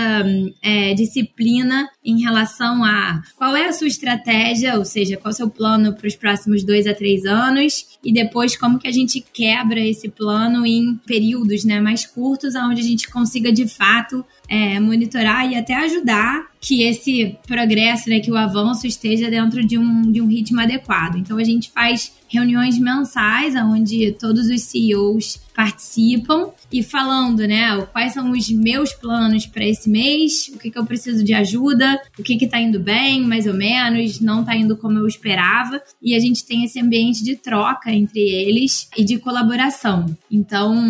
é, 0.62 0.94
disciplina 0.94 1.90
em 2.02 2.22
relação 2.22 2.86
a 2.86 3.22
qual 3.36 3.54
é 3.54 3.68
a 3.68 3.74
sua 3.74 3.88
estratégia, 3.88 4.78
ou 4.78 4.86
seja, 4.86 5.18
qual 5.18 5.30
é 5.30 5.34
o 5.34 5.36
seu 5.36 5.50
plano 5.50 5.94
para 5.94 6.08
os 6.08 6.16
próximos 6.16 6.64
dois 6.64 6.88
a 6.88 6.94
três 6.94 7.26
anos, 7.26 8.00
e 8.02 8.14
depois 8.14 8.56
como 8.56 8.80
que 8.80 8.88
a 8.88 8.94
gente 8.94 9.20
quebra 9.20 9.82
esse 9.82 10.08
plano 10.08 10.66
em 10.66 10.96
períodos 11.06 11.66
né, 11.66 11.82
mais 11.82 12.06
curtos, 12.06 12.56
onde 12.56 12.80
a 12.80 12.86
gente 12.86 13.10
consiga 13.10 13.52
de 13.52 13.68
fato 13.68 14.26
é, 14.48 14.80
monitorar 14.80 15.52
e 15.52 15.58
até 15.58 15.76
ajudar 15.76 16.49
que 16.62 16.84
esse 16.84 17.38
progresso, 17.48 18.10
né, 18.10 18.20
que 18.20 18.32
o 18.32 18.36
avanço 18.36 18.86
esteja 18.86 19.30
dentro 19.30 19.66
de 19.66 19.78
um, 19.78 20.12
de 20.12 20.22
um 20.22 20.28
ritmo 20.28 20.60
adequado. 20.60 21.18
Então 21.18 21.38
a 21.38 21.44
gente 21.44 21.70
faz 21.72 22.12
reuniões 22.28 22.78
mensais 22.78 23.56
onde 23.56 24.12
todos 24.14 24.48
os 24.48 24.62
CEOs 24.62 25.40
participam 25.60 26.52
e 26.72 26.82
falando, 26.82 27.40
né, 27.40 27.86
quais 27.92 28.14
são 28.14 28.32
os 28.32 28.50
meus 28.50 28.94
planos 28.94 29.46
para 29.46 29.66
esse 29.66 29.90
mês, 29.90 30.50
o 30.54 30.58
que, 30.58 30.72
que 30.72 30.80
eu 30.80 30.86
preciso 30.86 31.22
de 31.22 31.34
ajuda, 31.34 32.00
o 32.18 32.24
que 32.24 32.38
que 32.38 32.48
tá 32.48 32.62
indo 32.62 32.80
bem, 32.80 33.26
mais 33.26 33.46
ou 33.46 33.54
menos, 33.54 34.22
não 34.22 34.46
tá 34.46 34.56
indo 34.56 34.78
como 34.78 35.00
eu 35.00 35.06
esperava, 35.06 35.82
e 36.02 36.16
a 36.16 36.20
gente 36.20 36.46
tem 36.46 36.64
esse 36.64 36.80
ambiente 36.80 37.22
de 37.24 37.36
troca 37.36 37.92
entre 37.92 38.22
eles 38.22 38.90
e 38.96 39.04
de 39.04 39.18
colaboração. 39.18 40.06
Então, 40.32 40.82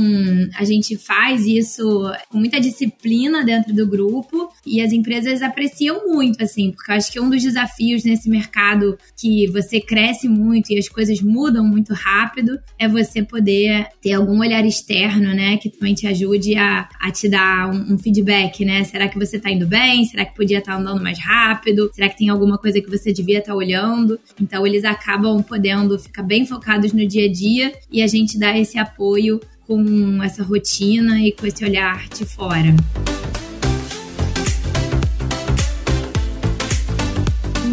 a 0.56 0.64
gente 0.64 0.96
faz 0.98 1.48
isso 1.48 2.12
com 2.30 2.38
muita 2.38 2.60
disciplina 2.60 3.44
dentro 3.44 3.74
do 3.74 3.88
grupo 3.88 4.52
e 4.64 4.82
as 4.82 4.92
empresas 4.92 5.42
apreciam 5.60 6.08
muito, 6.08 6.42
assim, 6.42 6.72
porque 6.72 6.90
eu 6.90 6.96
acho 6.96 7.12
que 7.12 7.20
um 7.20 7.30
dos 7.30 7.44
desafios 7.44 8.06
nesse 8.06 8.30
mercado 8.30 8.98
que 9.20 9.46
você 9.48 9.82
cresce 9.82 10.30
muito 10.30 10.72
e 10.72 10.78
as 10.78 10.88
coisas 10.88 11.22
mudam 11.22 11.66
muito 11.66 11.94
rápido 11.94 12.58
é 12.78 12.88
você 12.88 13.22
poder 13.22 13.88
ter 14.02 14.14
algum 14.14 14.40
olhar 14.40 14.66
externo, 14.66 15.34
né, 15.34 15.58
que 15.58 15.70
também 15.70 15.94
te 15.94 16.08
ajude 16.08 16.56
a, 16.56 16.88
a 17.02 17.12
te 17.12 17.28
dar 17.28 17.70
um, 17.70 17.94
um 17.94 17.98
feedback, 17.98 18.64
né? 18.64 18.86
Será 18.86 19.10
que 19.10 19.20
você 19.20 19.38
tá 19.38 19.52
indo 19.52 19.68
bem? 19.68 20.06
Será 20.06 20.24
que 20.24 20.34
podia 20.34 20.60
estar 20.60 20.74
tá 20.74 20.80
andando 20.80 21.04
mais 21.04 21.20
rápido? 21.20 21.92
Será 21.94 22.08
que 22.08 22.18
tem 22.18 22.30
alguma 22.30 22.58
coisa 22.58 22.80
que 22.80 22.90
você 22.90 23.12
devia 23.12 23.40
estar 23.40 23.52
tá 23.52 23.58
olhando? 23.58 24.18
Então 24.40 24.66
eles 24.66 24.86
acabam 24.86 25.44
podendo 25.44 26.00
ficar 26.00 26.24
bem 26.24 26.46
focados 26.46 26.94
no 26.94 27.06
dia 27.06 27.26
a 27.26 27.32
dia 27.32 27.74
e 27.92 28.02
a 28.02 28.08
gente 28.08 28.40
dá 28.40 28.58
esse 28.58 28.78
apoio 28.78 29.42
com 29.68 30.24
essa 30.24 30.42
rotina 30.42 31.20
e 31.20 31.34
com 31.34 31.46
esse 31.46 31.64
olhar 31.66 32.08
de 32.08 32.24
fora. 32.26 32.74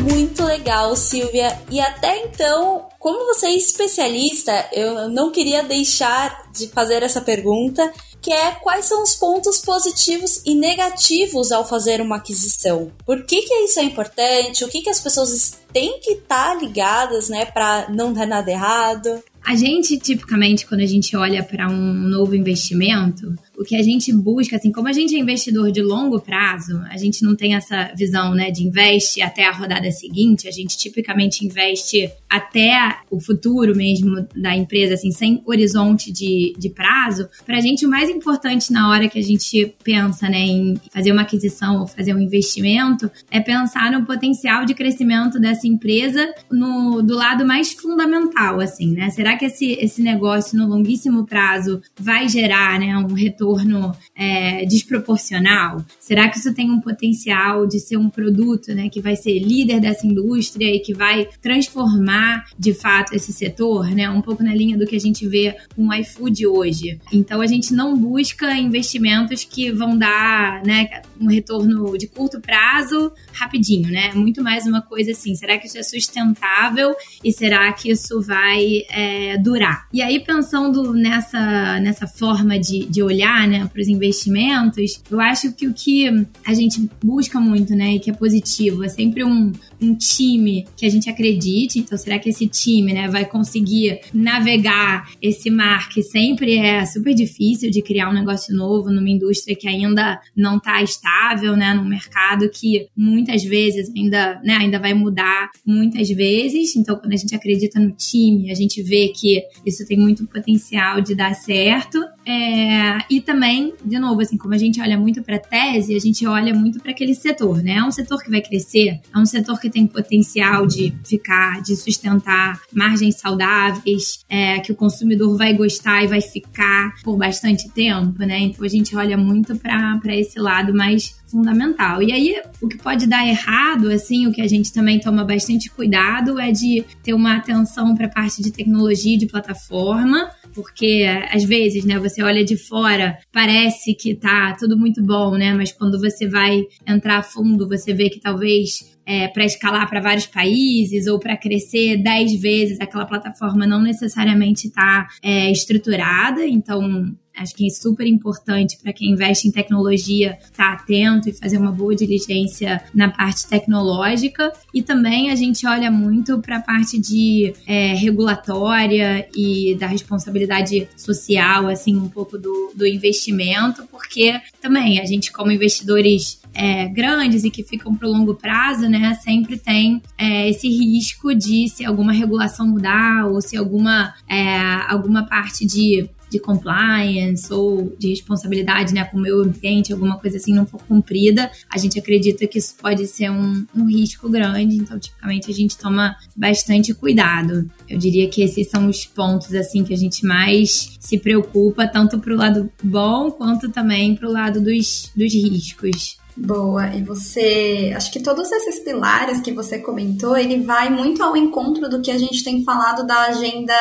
Muito 0.07 0.45
legal, 0.45 0.95
Silvia. 0.95 1.49
E 1.69 1.81
até 1.81 2.25
então, 2.25 2.89
como 2.97 3.27
você 3.27 3.47
é 3.47 3.57
especialista, 3.57 4.69
eu 4.73 5.09
não 5.09 5.33
queria 5.33 5.65
deixar 5.65 6.49
de 6.53 6.69
fazer 6.69 7.03
essa 7.03 7.21
pergunta, 7.21 7.93
que 8.23 8.33
é 8.33 8.53
quais 8.53 8.85
são 8.85 9.03
os 9.03 9.17
pontos 9.17 9.59
positivos 9.59 10.43
e 10.47 10.55
negativos 10.55 11.51
ao 11.51 11.67
fazer 11.67 12.01
uma 12.01 12.17
aquisição. 12.17 12.93
Por 13.05 13.25
que, 13.25 13.43
que 13.43 13.55
isso 13.65 13.81
é 13.81 13.83
importante? 13.83 14.65
O 14.65 14.69
que, 14.69 14.81
que 14.81 14.91
as 14.91 15.01
pessoas 15.01 15.59
têm 15.73 15.99
que 16.01 16.13
estar 16.13 16.55
tá 16.55 16.61
ligadas, 16.61 17.29
né, 17.29 17.45
para 17.45 17.89
não 17.91 18.13
dar 18.13 18.27
nada 18.27 18.51
errado? 18.51 19.23
A 19.45 19.55
gente, 19.55 19.97
tipicamente, 19.99 20.67
quando 20.67 20.81
a 20.81 20.87
gente 20.87 21.17
olha 21.17 21.43
para 21.43 21.69
um 21.69 21.93
novo 21.93 22.35
investimento, 22.35 23.33
o 23.59 23.65
que 23.65 23.75
a 23.75 23.83
gente 23.83 24.13
busca, 24.13 24.57
assim, 24.57 24.71
como 24.71 24.89
a 24.89 24.93
gente 24.93 25.15
é 25.15 25.19
investidor 25.19 25.73
de 25.73 25.83
longo 25.83 26.21
prazo, 26.21 26.81
a 26.91 26.97
gente 26.97 27.23
não 27.25 27.35
tem 27.35 27.55
essa 27.55 27.91
visão, 27.97 28.35
né, 28.35 28.51
de 28.51 28.63
investe 28.63 29.23
até 29.23 29.47
a 29.47 29.53
rodada 29.53 29.91
seguinte, 29.91 30.47
a 30.47 30.51
gente 30.51 30.77
tipicamente 30.77 31.45
investe 31.45 32.11
até 32.29 32.99
o 33.11 33.19
futuro 33.19 33.75
mesmo 33.75 34.27
da 34.37 34.55
empresa, 34.55 34.95
assim, 34.95 35.11
sem 35.11 35.43
horizonte 35.47 36.13
de, 36.13 36.55
de 36.59 36.69
prazo. 36.69 37.29
Para 37.45 37.57
a 37.57 37.61
gente, 37.61 37.87
o 37.87 37.89
mais 37.89 38.11
importante 38.11 38.73
na 38.73 38.91
hora 38.91 39.09
que 39.09 39.19
a 39.19 39.23
gente 39.23 39.75
pensa, 39.83 40.29
né, 40.29 40.39
em 40.39 40.75
fazer 40.93 41.13
uma 41.13 41.23
aquisição 41.23 41.81
ou 41.81 41.87
fazer 41.87 42.15
um 42.15 42.21
investimento, 42.21 43.11
é 43.31 43.41
pensar 43.41 43.91
no 43.91 44.05
potencial 44.05 44.65
de 44.65 44.75
crescimento 44.75 45.41
dessa 45.41 45.67
empresa 45.67 46.29
no, 46.51 47.03
do 47.03 47.15
lado 47.15 47.47
mais 47.47 47.73
fundamental, 47.73 48.61
assim, 48.61 48.93
né? 48.93 49.09
Será 49.11 49.37
que 49.37 49.47
esse, 49.47 49.73
esse 49.73 50.03
negócio 50.03 50.59
no 50.59 50.67
longuíssimo 50.67 51.25
prazo 51.25 51.81
vai 51.99 52.29
gerar, 52.29 52.79
né, 52.79 52.97
um 52.97 53.15
retorno 53.15 53.46
retorno 53.47 53.93
é, 54.15 54.65
desproporcional? 54.65 55.85
Será 56.01 56.29
que 56.29 56.39
isso 56.39 56.53
tem 56.55 56.71
um 56.71 56.81
potencial 56.81 57.67
de 57.67 57.79
ser 57.79 57.97
um 57.97 58.11
produto 58.11 58.75
né, 58.75 58.89
que 58.89 59.01
vai 59.01 59.15
ser 59.15 59.39
líder 59.39 59.81
dessa 59.81 60.07
indústria 60.07 60.75
e 60.75 60.81
que 60.81 60.93
vai 60.93 61.29
transformar 61.41 62.47
de 62.59 62.75
fato 62.75 63.15
esse 63.15 63.33
setor? 63.33 63.89
Né? 63.91 64.09
Um 64.11 64.21
pouco 64.21 64.43
na 64.43 64.55
linha 64.55 64.77
do 64.77 64.87
que 64.87 64.97
a 64.97 65.01
gente 65.01 65.27
vê 65.27 65.57
com 65.75 65.89
o 65.89 65.95
iFood 65.95 66.47
hoje. 66.47 66.99
Então 67.13 67.41
a 67.41 67.47
gente 67.47 67.73
não 67.73 67.97
busca 67.97 68.53
investimentos 68.55 69.45
que 69.45 69.71
vão 69.71 69.97
dar 69.97 70.63
né, 70.65 71.03
um 71.21 71.29
retorno 71.29 71.97
de 71.97 72.07
curto 72.07 72.41
prazo 72.41 73.13
rapidinho, 73.33 73.91
né? 73.91 74.13
Muito 74.15 74.43
mais 74.43 74.67
uma 74.67 74.81
coisa 74.81 75.13
assim, 75.13 75.35
será 75.35 75.59
que 75.59 75.67
isso 75.67 75.79
é 75.79 75.83
sustentável 75.83 76.95
e 77.23 77.33
será 77.33 77.73
que 77.73 77.91
isso 77.91 78.21
vai 78.21 78.83
é, 78.91 79.39
durar? 79.39 79.87
E 79.93 80.03
aí, 80.03 80.21
pensando 80.21 80.93
nessa, 80.93 81.81
nessa 81.81 82.07
forma 82.07 82.59
de, 82.59 82.87
de 82.87 83.03
olhar 83.03 83.36
olhar 83.37 83.49
né, 83.49 83.69
para 83.71 83.81
os 83.81 83.89
investimentos, 83.89 85.03
eu 85.11 85.21
acho 85.21 85.53
que 85.53 85.67
o 85.67 85.75
que 85.75 86.07
a 86.45 86.55
gente 86.55 86.89
busca 87.05 87.39
muito, 87.39 87.75
né, 87.75 87.95
e 87.95 88.01
que 88.01 88.11
é 88.11 88.13
positivo, 88.13 88.83
é 88.83 88.89
sempre 88.89 89.23
um, 89.25 89.53
um 89.81 89.95
time 89.95 90.67
que 90.77 90.87
a 90.87 90.89
gente 90.89 91.11
acredite. 91.11 91.79
Então, 91.79 91.99
será 91.99 92.19
que 92.19 92.31
esse 92.31 92.47
time 92.47 92.93
né, 92.93 93.09
vai 93.09 93.25
conseguir 93.25 94.01
navegar 94.15 95.11
esse 95.21 95.51
mar 95.51 95.89
que 95.91 96.03
sempre 96.03 96.57
é 96.57 96.85
super 96.87 97.15
difícil 97.15 97.71
de 97.71 97.83
criar 97.83 98.09
um 98.09 98.15
negócio 98.15 98.55
novo 98.55 98.91
numa 98.91 99.11
indústria 99.11 99.57
que 99.57 99.69
ainda 99.69 100.21
não 100.35 100.57
está 100.57 100.83
estável, 100.83 101.57
né, 101.57 101.75
num 101.75 101.85
mercado 101.85 102.49
que 102.49 102.89
muitas 102.97 103.43
vezes 103.45 103.91
ainda, 103.95 104.41
né, 104.43 104.55
ainda 104.55 104.79
vai 104.79 104.95
mudar 104.95 105.51
muitas 105.65 106.09
vezes. 106.09 106.75
Então, 106.77 106.97
quando 106.97 107.13
a 107.13 107.17
gente 107.17 107.35
acredita 107.35 107.79
no 107.79 107.93
time, 107.93 108.51
a 108.51 108.55
gente 108.55 108.83
vê 108.83 109.09
que 109.09 109.43
isso 109.65 109.87
tem 109.87 109.99
muito 109.99 110.27
potencial 110.27 111.01
de 111.01 111.15
dar 111.15 111.35
certo. 111.35 111.99
É, 112.27 112.99
e 113.09 113.21
também, 113.21 113.73
de 113.85 114.01
novo, 114.01 114.21
assim, 114.21 114.37
como 114.37 114.53
a 114.53 114.59
gente 114.59 114.81
olha 114.81 114.99
muito 114.99 115.23
para 115.23 115.39
tese, 115.39 115.95
a 115.95 115.99
gente 116.01 116.27
olha 116.27 116.53
muito 116.53 116.81
para 116.81 116.91
aquele 116.91 117.15
setor, 117.15 117.63
né? 117.63 117.77
É 117.77 117.85
um 117.85 117.93
setor 117.93 118.21
que 118.21 118.29
vai 118.29 118.41
crescer, 118.41 119.01
é 119.15 119.19
um 119.19 119.25
setor 119.25 119.61
que 119.61 119.71
tem 119.71 119.87
potencial 119.87 120.67
de 120.67 120.93
ficar, 121.05 121.63
de 121.63 121.77
sustentar 121.77 122.61
margens 122.73 123.17
saudáveis, 123.17 124.25
é, 124.29 124.59
que 124.59 124.73
o 124.73 124.75
consumidor 124.75 125.37
vai 125.37 125.55
gostar 125.55 126.03
e 126.03 126.09
vai 126.09 126.21
ficar 126.21 126.95
por 127.05 127.17
bastante 127.17 127.69
tempo, 127.71 128.19
né? 128.25 128.41
Então 128.41 128.65
a 128.65 128.69
gente 128.69 128.97
olha 128.97 129.17
muito 129.17 129.57
para 129.57 130.17
esse 130.17 130.41
lado 130.41 130.75
mais 130.75 131.15
fundamental. 131.27 132.03
E 132.03 132.13
aí, 132.13 132.41
o 132.61 132.69
que 132.69 132.79
pode 132.79 133.07
dar 133.07 133.27
errado, 133.27 133.91
assim, 133.91 134.27
o 134.27 134.33
que 134.33 134.41
a 134.41 134.47
gente 134.47 134.73
também 134.73 134.99
toma 135.01 135.25
bastante 135.25 135.69
cuidado 135.71 136.39
é 136.41 136.51
de 136.51 136.85
ter 137.03 137.15
uma 137.15 137.37
atenção 137.37 137.95
para 137.95 138.07
a 138.07 138.11
parte 138.11 138.43
de 138.43 138.51
tecnologia 138.51 139.19
de 139.19 139.27
plataforma, 139.27 140.31
porque 140.57 141.07
às 141.31 141.45
vezes, 141.45 141.85
né, 141.85 141.99
você 141.99 142.23
olha 142.23 142.43
de 142.43 142.57
fora, 142.57 143.19
parece 143.31 143.95
que 143.95 144.15
tá 144.15 144.57
tudo 144.59 144.77
muito 144.77 145.05
bom, 145.05 145.37
né, 145.37 145.53
mas 145.53 145.71
quando 145.71 146.01
você 146.01 146.27
vai 146.27 146.65
entrar 146.87 147.19
a 147.19 147.23
fundo, 147.23 147.69
você 147.69 147.93
vê 147.93 148.09
que 148.09 148.19
talvez 148.19 148.97
é, 149.05 149.29
para 149.29 149.45
escalar 149.45 149.89
para 149.89 150.01
vários 150.01 150.27
países 150.27 151.07
ou 151.07 151.21
para 151.21 151.37
crescer 151.37 152.03
dez 152.03 152.41
vezes, 152.41 152.81
aquela 152.81 153.05
plataforma 153.05 153.67
não 153.67 153.81
necessariamente 153.81 154.67
está 154.67 155.07
é, 155.23 155.51
estruturada. 155.51 156.45
Então, 156.45 157.15
Acho 157.37 157.55
que 157.55 157.67
é 157.67 157.71
super 157.71 158.07
importante 158.07 158.79
para 158.83 158.93
quem 158.93 159.11
investe 159.11 159.49
em 159.49 159.51
tecnologia 159.51 160.39
estar 160.43 160.77
tá 160.77 160.83
atento 160.83 161.29
e 161.29 161.33
fazer 161.33 161.59
uma 161.59 161.71
boa 161.71 161.95
diligência 161.95 162.83
na 162.95 163.11
parte 163.11 163.47
tecnológica. 163.47 164.53
E 164.73 164.83
também 164.83 165.31
a 165.31 165.37
gente 165.37 165.67
olha 165.67 165.91
muito 165.91 166.39
para 166.41 166.57
a 166.57 166.61
parte 166.61 166.99
de 166.99 167.53
é, 167.67 167.95
regulatória 167.95 169.29
e 169.37 169.77
da 169.79 169.87
responsabilidade 169.87 170.89
social, 170.97 171.69
assim, 171.69 171.97
um 171.97 172.09
pouco 172.09 172.39
do, 172.39 172.73
do 172.75 172.87
investimento, 172.87 173.87
porque 173.91 174.41
também 174.61 175.01
a 175.01 175.05
gente, 175.05 175.33
como 175.33 175.51
investidores 175.51 176.41
é, 176.57 176.89
grandes 176.89 177.45
e 177.45 177.51
que 177.51 177.63
ficam 177.63 177.95
para 177.95 178.09
o 178.09 178.11
longo 178.11 178.35
prazo, 178.35 178.89
né, 178.89 179.15
sempre 179.23 179.59
tem 179.59 180.03
é, 180.17 180.49
esse 180.49 180.69
risco 180.69 181.35
de 181.35 181.69
se 181.69 181.85
alguma 181.85 182.13
regulação 182.13 182.67
mudar 182.67 183.27
ou 183.27 183.41
se 183.41 183.57
alguma, 183.57 184.15
é, 184.29 184.59
alguma 184.89 185.25
parte 185.25 185.67
de 185.67 186.09
de 186.31 186.39
compliance 186.39 187.53
ou 187.53 187.95
de 187.99 188.09
responsabilidade 188.09 188.93
né, 188.93 189.05
com 189.05 189.17
o 189.17 189.21
meio 189.21 189.43
ambiente, 189.43 189.93
alguma 189.93 190.19
coisa 190.19 190.37
assim, 190.37 190.55
não 190.55 190.67
for 190.67 190.83
cumprida, 190.83 191.51
a 191.69 191.79
gente 191.79 191.99
acredita 191.99 192.47
que 192.47 192.59
isso 192.59 192.75
pode 192.77 193.07
ser 193.07 193.31
um, 193.31 193.67
um 193.75 193.87
risco 193.87 194.29
grande, 194.29 194.77
então 194.77 194.99
tipicamente 194.99 195.51
a 195.51 195.55
gente 195.55 195.77
toma 195.77 196.17
bastante 196.35 196.93
cuidado. 196.95 197.71
Eu 197.89 197.99
diria 197.99 198.29
que 198.29 198.43
esses 198.43 198.69
são 198.69 198.89
os 198.89 199.05
pontos 199.05 199.55
assim 199.55 199.85
que 199.85 199.95
a 199.95 199.97
gente 199.97 200.25
mais 200.25 200.97
se 200.99 201.19
preocupa, 201.19 201.87
tanto 201.87 202.19
para 202.19 202.33
o 202.33 202.37
lado 202.37 202.71
bom 202.83 203.31
quanto 203.31 203.69
também 203.71 204.15
para 204.15 204.29
o 204.29 204.33
lado 204.33 204.61
dos, 204.61 205.11
dos 205.15 205.33
riscos. 205.33 206.19
Boa, 206.37 206.95
e 206.95 207.03
você, 207.03 207.95
acho 207.97 208.13
que 208.13 208.21
todos 208.21 208.53
esses 208.53 208.81
pilares 208.81 209.41
que 209.41 209.53
você 209.53 209.79
comentou, 209.79 210.37
ele 210.37 210.63
vai 210.63 210.91
muito 210.91 211.23
ao 211.23 211.35
encontro 211.35 211.89
do 211.89 212.03
que 212.03 212.11
a 212.11 212.19
gente 212.19 212.45
tem 212.45 212.63
falado 212.63 213.07
da 213.07 213.23
agenda 213.23 213.75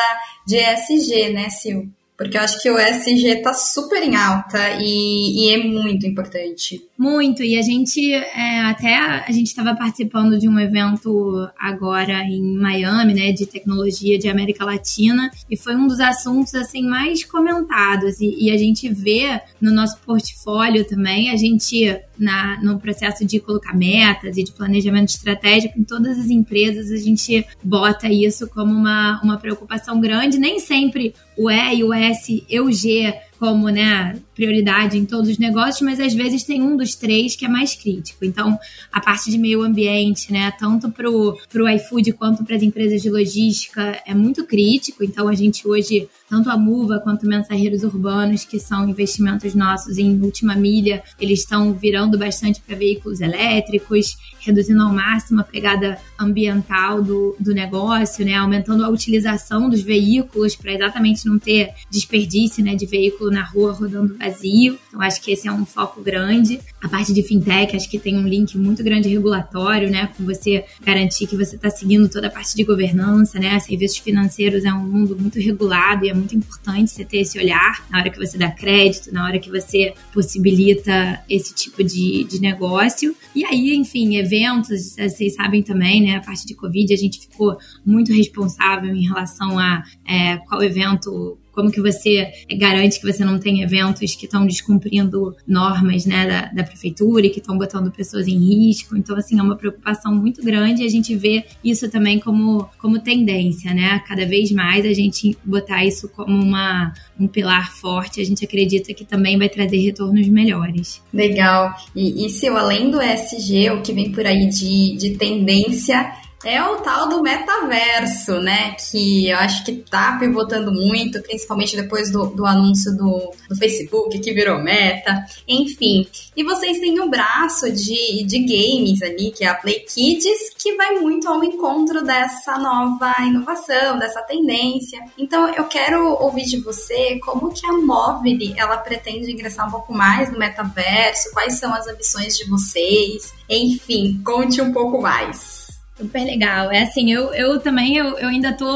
de 0.46 0.56
ESG, 0.56 1.34
né, 1.34 1.50
Sil? 1.52 1.92
Porque 2.16 2.36
eu 2.36 2.40
acho 2.40 2.60
que 2.62 2.70
o 2.70 2.78
SG 2.78 3.42
tá 3.42 3.52
super 3.52 4.02
em 4.02 4.16
alta 4.16 4.58
e, 4.80 5.46
e 5.46 5.54
é 5.54 5.62
muito 5.62 6.06
importante. 6.06 6.82
Muito, 6.98 7.42
e 7.42 7.58
a 7.58 7.62
gente 7.62 8.10
é, 8.12 8.60
até 8.62 8.94
a 8.96 9.30
gente 9.30 9.48
estava 9.48 9.74
participando 9.74 10.38
de 10.38 10.48
um 10.48 10.58
evento 10.58 11.46
agora 11.58 12.22
em 12.22 12.56
Miami, 12.56 13.12
né, 13.12 13.32
de 13.32 13.44
tecnologia 13.44 14.18
de 14.18 14.28
América 14.28 14.64
Latina, 14.64 15.30
e 15.50 15.56
foi 15.58 15.76
um 15.76 15.86
dos 15.86 16.00
assuntos 16.00 16.54
assim 16.54 16.82
mais 16.82 17.22
comentados. 17.22 18.18
E, 18.18 18.46
e 18.46 18.50
a 18.50 18.56
gente 18.56 18.88
vê 18.88 19.38
no 19.60 19.70
nosso 19.70 19.98
portfólio 19.98 20.86
também, 20.86 21.30
a 21.30 21.36
gente 21.36 22.00
na, 22.18 22.58
no 22.62 22.78
processo 22.78 23.26
de 23.26 23.38
colocar 23.38 23.76
metas 23.76 24.38
e 24.38 24.42
de 24.42 24.52
planejamento 24.52 25.10
estratégico 25.10 25.78
em 25.78 25.84
todas 25.84 26.18
as 26.18 26.30
empresas, 26.30 26.90
a 26.90 26.96
gente 26.96 27.46
bota 27.62 28.08
isso 28.08 28.48
como 28.48 28.72
uma, 28.72 29.20
uma 29.22 29.36
preocupação 29.36 30.00
grande. 30.00 30.38
Nem 30.38 30.58
sempre 30.58 31.14
o 31.36 31.50
E 31.50 31.74
e 31.74 31.84
o 31.84 31.92
S 31.92 32.44
e 32.48 32.60
o 32.60 32.72
G 32.72 33.14
como 33.38 33.68
né, 33.68 34.18
prioridade 34.34 34.98
em 34.98 35.06
todos 35.06 35.30
os 35.30 35.38
negócios, 35.38 35.80
mas 35.80 35.98
às 35.98 36.14
vezes 36.14 36.44
tem 36.44 36.62
um 36.62 36.76
dos 36.76 36.94
três 36.94 37.34
que 37.34 37.44
é 37.44 37.48
mais 37.48 37.74
crítico. 37.74 38.24
Então, 38.24 38.58
a 38.92 39.00
parte 39.00 39.30
de 39.30 39.38
meio 39.38 39.62
ambiente, 39.62 40.32
né, 40.32 40.52
tanto 40.58 40.90
para 40.90 41.10
o 41.10 41.68
iFood 41.68 42.12
quanto 42.12 42.44
para 42.44 42.56
as 42.56 42.62
empresas 42.62 43.00
de 43.00 43.10
logística, 43.10 44.00
é 44.06 44.14
muito 44.14 44.44
crítico. 44.44 45.02
Então, 45.02 45.28
a 45.28 45.34
gente 45.34 45.66
hoje, 45.66 46.08
tanto 46.28 46.50
a 46.50 46.56
Muva 46.56 47.00
quanto 47.00 47.26
Mensaheiros 47.26 47.82
Urbanos, 47.82 48.44
que 48.44 48.58
são 48.58 48.88
investimentos 48.88 49.54
nossos 49.54 49.96
em 49.96 50.20
última 50.20 50.54
milha, 50.54 51.02
eles 51.18 51.40
estão 51.40 51.72
virando 51.72 52.18
bastante 52.18 52.60
para 52.60 52.76
veículos 52.76 53.20
elétricos, 53.20 54.16
reduzindo 54.40 54.82
ao 54.82 54.92
máximo 54.92 55.40
a 55.40 55.44
pegada 55.44 55.98
ambiental 56.18 57.02
do, 57.02 57.34
do 57.40 57.52
negócio, 57.54 58.24
né, 58.24 58.34
aumentando 58.34 58.84
a 58.84 58.88
utilização 58.88 59.68
dos 59.68 59.80
veículos 59.80 60.54
para 60.54 60.72
exatamente 60.72 61.26
não 61.26 61.38
ter 61.38 61.72
desperdício 61.90 62.62
né, 62.62 62.74
de 62.74 62.86
veículos 62.86 63.25
na 63.30 63.44
rua 63.44 63.72
rodando 63.72 64.16
vazio. 64.16 64.78
Então, 64.88 65.00
acho 65.00 65.20
que 65.20 65.32
esse 65.32 65.48
é 65.48 65.52
um 65.52 65.64
foco 65.64 66.02
grande. 66.02 66.60
A 66.82 66.88
parte 66.88 67.12
de 67.12 67.22
fintech, 67.22 67.76
acho 67.76 67.88
que 67.90 67.98
tem 67.98 68.16
um 68.16 68.26
link 68.26 68.56
muito 68.56 68.82
grande 68.82 69.08
regulatório, 69.08 69.90
né? 69.90 70.08
Com 70.16 70.24
você 70.24 70.64
garantir 70.82 71.26
que 71.26 71.36
você 71.36 71.56
está 71.56 71.70
seguindo 71.70 72.08
toda 72.08 72.28
a 72.28 72.30
parte 72.30 72.54
de 72.54 72.64
governança, 72.64 73.38
né? 73.38 73.58
Serviços 73.60 73.98
financeiros 73.98 74.64
é 74.64 74.72
um 74.72 74.84
mundo 74.84 75.16
muito 75.18 75.38
regulado 75.38 76.04
e 76.04 76.08
é 76.08 76.14
muito 76.14 76.34
importante 76.34 76.90
você 76.90 77.04
ter 77.04 77.18
esse 77.18 77.38
olhar 77.38 77.84
na 77.90 77.98
hora 77.98 78.10
que 78.10 78.18
você 78.18 78.38
dá 78.38 78.50
crédito, 78.50 79.12
na 79.12 79.24
hora 79.24 79.38
que 79.38 79.50
você 79.50 79.94
possibilita 80.12 81.22
esse 81.28 81.54
tipo 81.54 81.82
de, 81.82 82.24
de 82.24 82.40
negócio. 82.40 83.14
E 83.34 83.44
aí, 83.44 83.74
enfim, 83.74 84.16
eventos, 84.16 84.96
vocês 84.96 85.34
sabem 85.34 85.62
também, 85.62 86.02
né? 86.02 86.16
A 86.16 86.20
parte 86.20 86.46
de 86.46 86.54
Covid, 86.54 86.92
a 86.92 86.96
gente 86.96 87.20
ficou 87.20 87.56
muito 87.84 88.12
responsável 88.12 88.94
em 88.94 89.06
relação 89.06 89.58
a 89.58 89.82
é, 90.06 90.36
qual 90.38 90.62
evento 90.62 91.38
como 91.56 91.70
que 91.70 91.80
você 91.80 92.30
garante 92.58 93.00
que 93.00 93.10
você 93.10 93.24
não 93.24 93.38
tem 93.38 93.62
eventos 93.62 94.14
que 94.14 94.26
estão 94.26 94.46
descumprindo 94.46 95.34
normas 95.48 96.04
né, 96.04 96.26
da, 96.26 96.52
da 96.52 96.62
prefeitura 96.62 97.26
e 97.26 97.30
que 97.30 97.40
estão 97.40 97.56
botando 97.56 97.90
pessoas 97.90 98.28
em 98.28 98.38
risco? 98.38 98.94
Então, 98.94 99.16
assim, 99.16 99.38
é 99.38 99.42
uma 99.42 99.56
preocupação 99.56 100.14
muito 100.14 100.44
grande 100.44 100.82
e 100.82 100.86
a 100.86 100.90
gente 100.90 101.16
vê 101.16 101.46
isso 101.64 101.90
também 101.90 102.20
como, 102.20 102.68
como 102.78 102.98
tendência, 102.98 103.72
né? 103.72 103.98
Cada 104.06 104.26
vez 104.26 104.52
mais 104.52 104.84
a 104.84 104.92
gente 104.92 105.36
botar 105.42 105.82
isso 105.82 106.10
como 106.10 106.36
uma, 106.38 106.92
um 107.18 107.26
pilar 107.26 107.74
forte, 107.74 108.20
a 108.20 108.24
gente 108.24 108.44
acredita 108.44 108.92
que 108.92 109.06
também 109.06 109.38
vai 109.38 109.48
trazer 109.48 109.78
retornos 109.78 110.28
melhores. 110.28 111.00
Legal. 111.10 111.74
E, 111.94 112.26
e 112.26 112.28
se 112.28 112.48
além 112.48 112.90
do 112.90 113.00
ESG, 113.00 113.70
o 113.70 113.80
que 113.80 113.94
vem 113.94 114.12
por 114.12 114.26
aí 114.26 114.46
de, 114.50 114.94
de 114.96 115.16
tendência 115.16 116.12
é 116.44 116.62
o 116.62 116.76
tal 116.76 117.08
do 117.08 117.22
metaverso, 117.22 118.40
né? 118.40 118.72
Que 118.72 119.28
eu 119.28 119.38
acho 119.38 119.64
que 119.64 119.72
tá 119.72 120.16
pivotando 120.18 120.72
muito, 120.72 121.20
principalmente 121.22 121.76
depois 121.76 122.10
do, 122.10 122.26
do 122.26 122.46
anúncio 122.46 122.96
do, 122.96 123.32
do 123.48 123.56
Facebook, 123.56 124.18
que 124.18 124.32
virou 124.32 124.62
meta. 124.62 125.24
Enfim. 125.48 126.06
E 126.36 126.44
vocês 126.44 126.78
têm 126.78 127.00
um 127.00 127.08
braço 127.08 127.70
de, 127.72 128.24
de 128.24 128.38
games 128.40 129.02
ali, 129.02 129.30
que 129.30 129.44
é 129.44 129.48
a 129.48 129.54
Play 129.54 129.80
Kids, 129.80 130.54
que 130.58 130.76
vai 130.76 130.98
muito 130.98 131.28
ao 131.28 131.42
encontro 131.42 132.04
dessa 132.04 132.58
nova 132.58 133.14
inovação, 133.20 133.98
dessa 133.98 134.22
tendência. 134.22 135.00
Então 135.18 135.48
eu 135.48 135.64
quero 135.64 136.14
ouvir 136.20 136.44
de 136.44 136.60
você 136.60 137.18
como 137.20 137.52
que 137.52 137.66
a 137.66 137.72
Mobile 137.72 138.54
ela 138.56 138.76
pretende 138.76 139.32
ingressar 139.32 139.66
um 139.68 139.70
pouco 139.70 139.92
mais 139.92 140.30
no 140.30 140.38
metaverso, 140.38 141.32
quais 141.32 141.58
são 141.58 141.72
as 141.74 141.86
ambições 141.86 142.36
de 142.36 142.48
vocês. 142.48 143.32
Enfim, 143.48 144.20
conte 144.24 144.60
um 144.60 144.72
pouco 144.72 145.00
mais. 145.00 145.55
Super 145.98 146.24
legal. 146.24 146.70
É 146.70 146.82
assim, 146.82 147.10
eu, 147.10 147.32
eu 147.32 147.58
também, 147.58 147.96
eu, 147.96 148.18
eu 148.18 148.28
ainda 148.28 148.52
tô, 148.52 148.70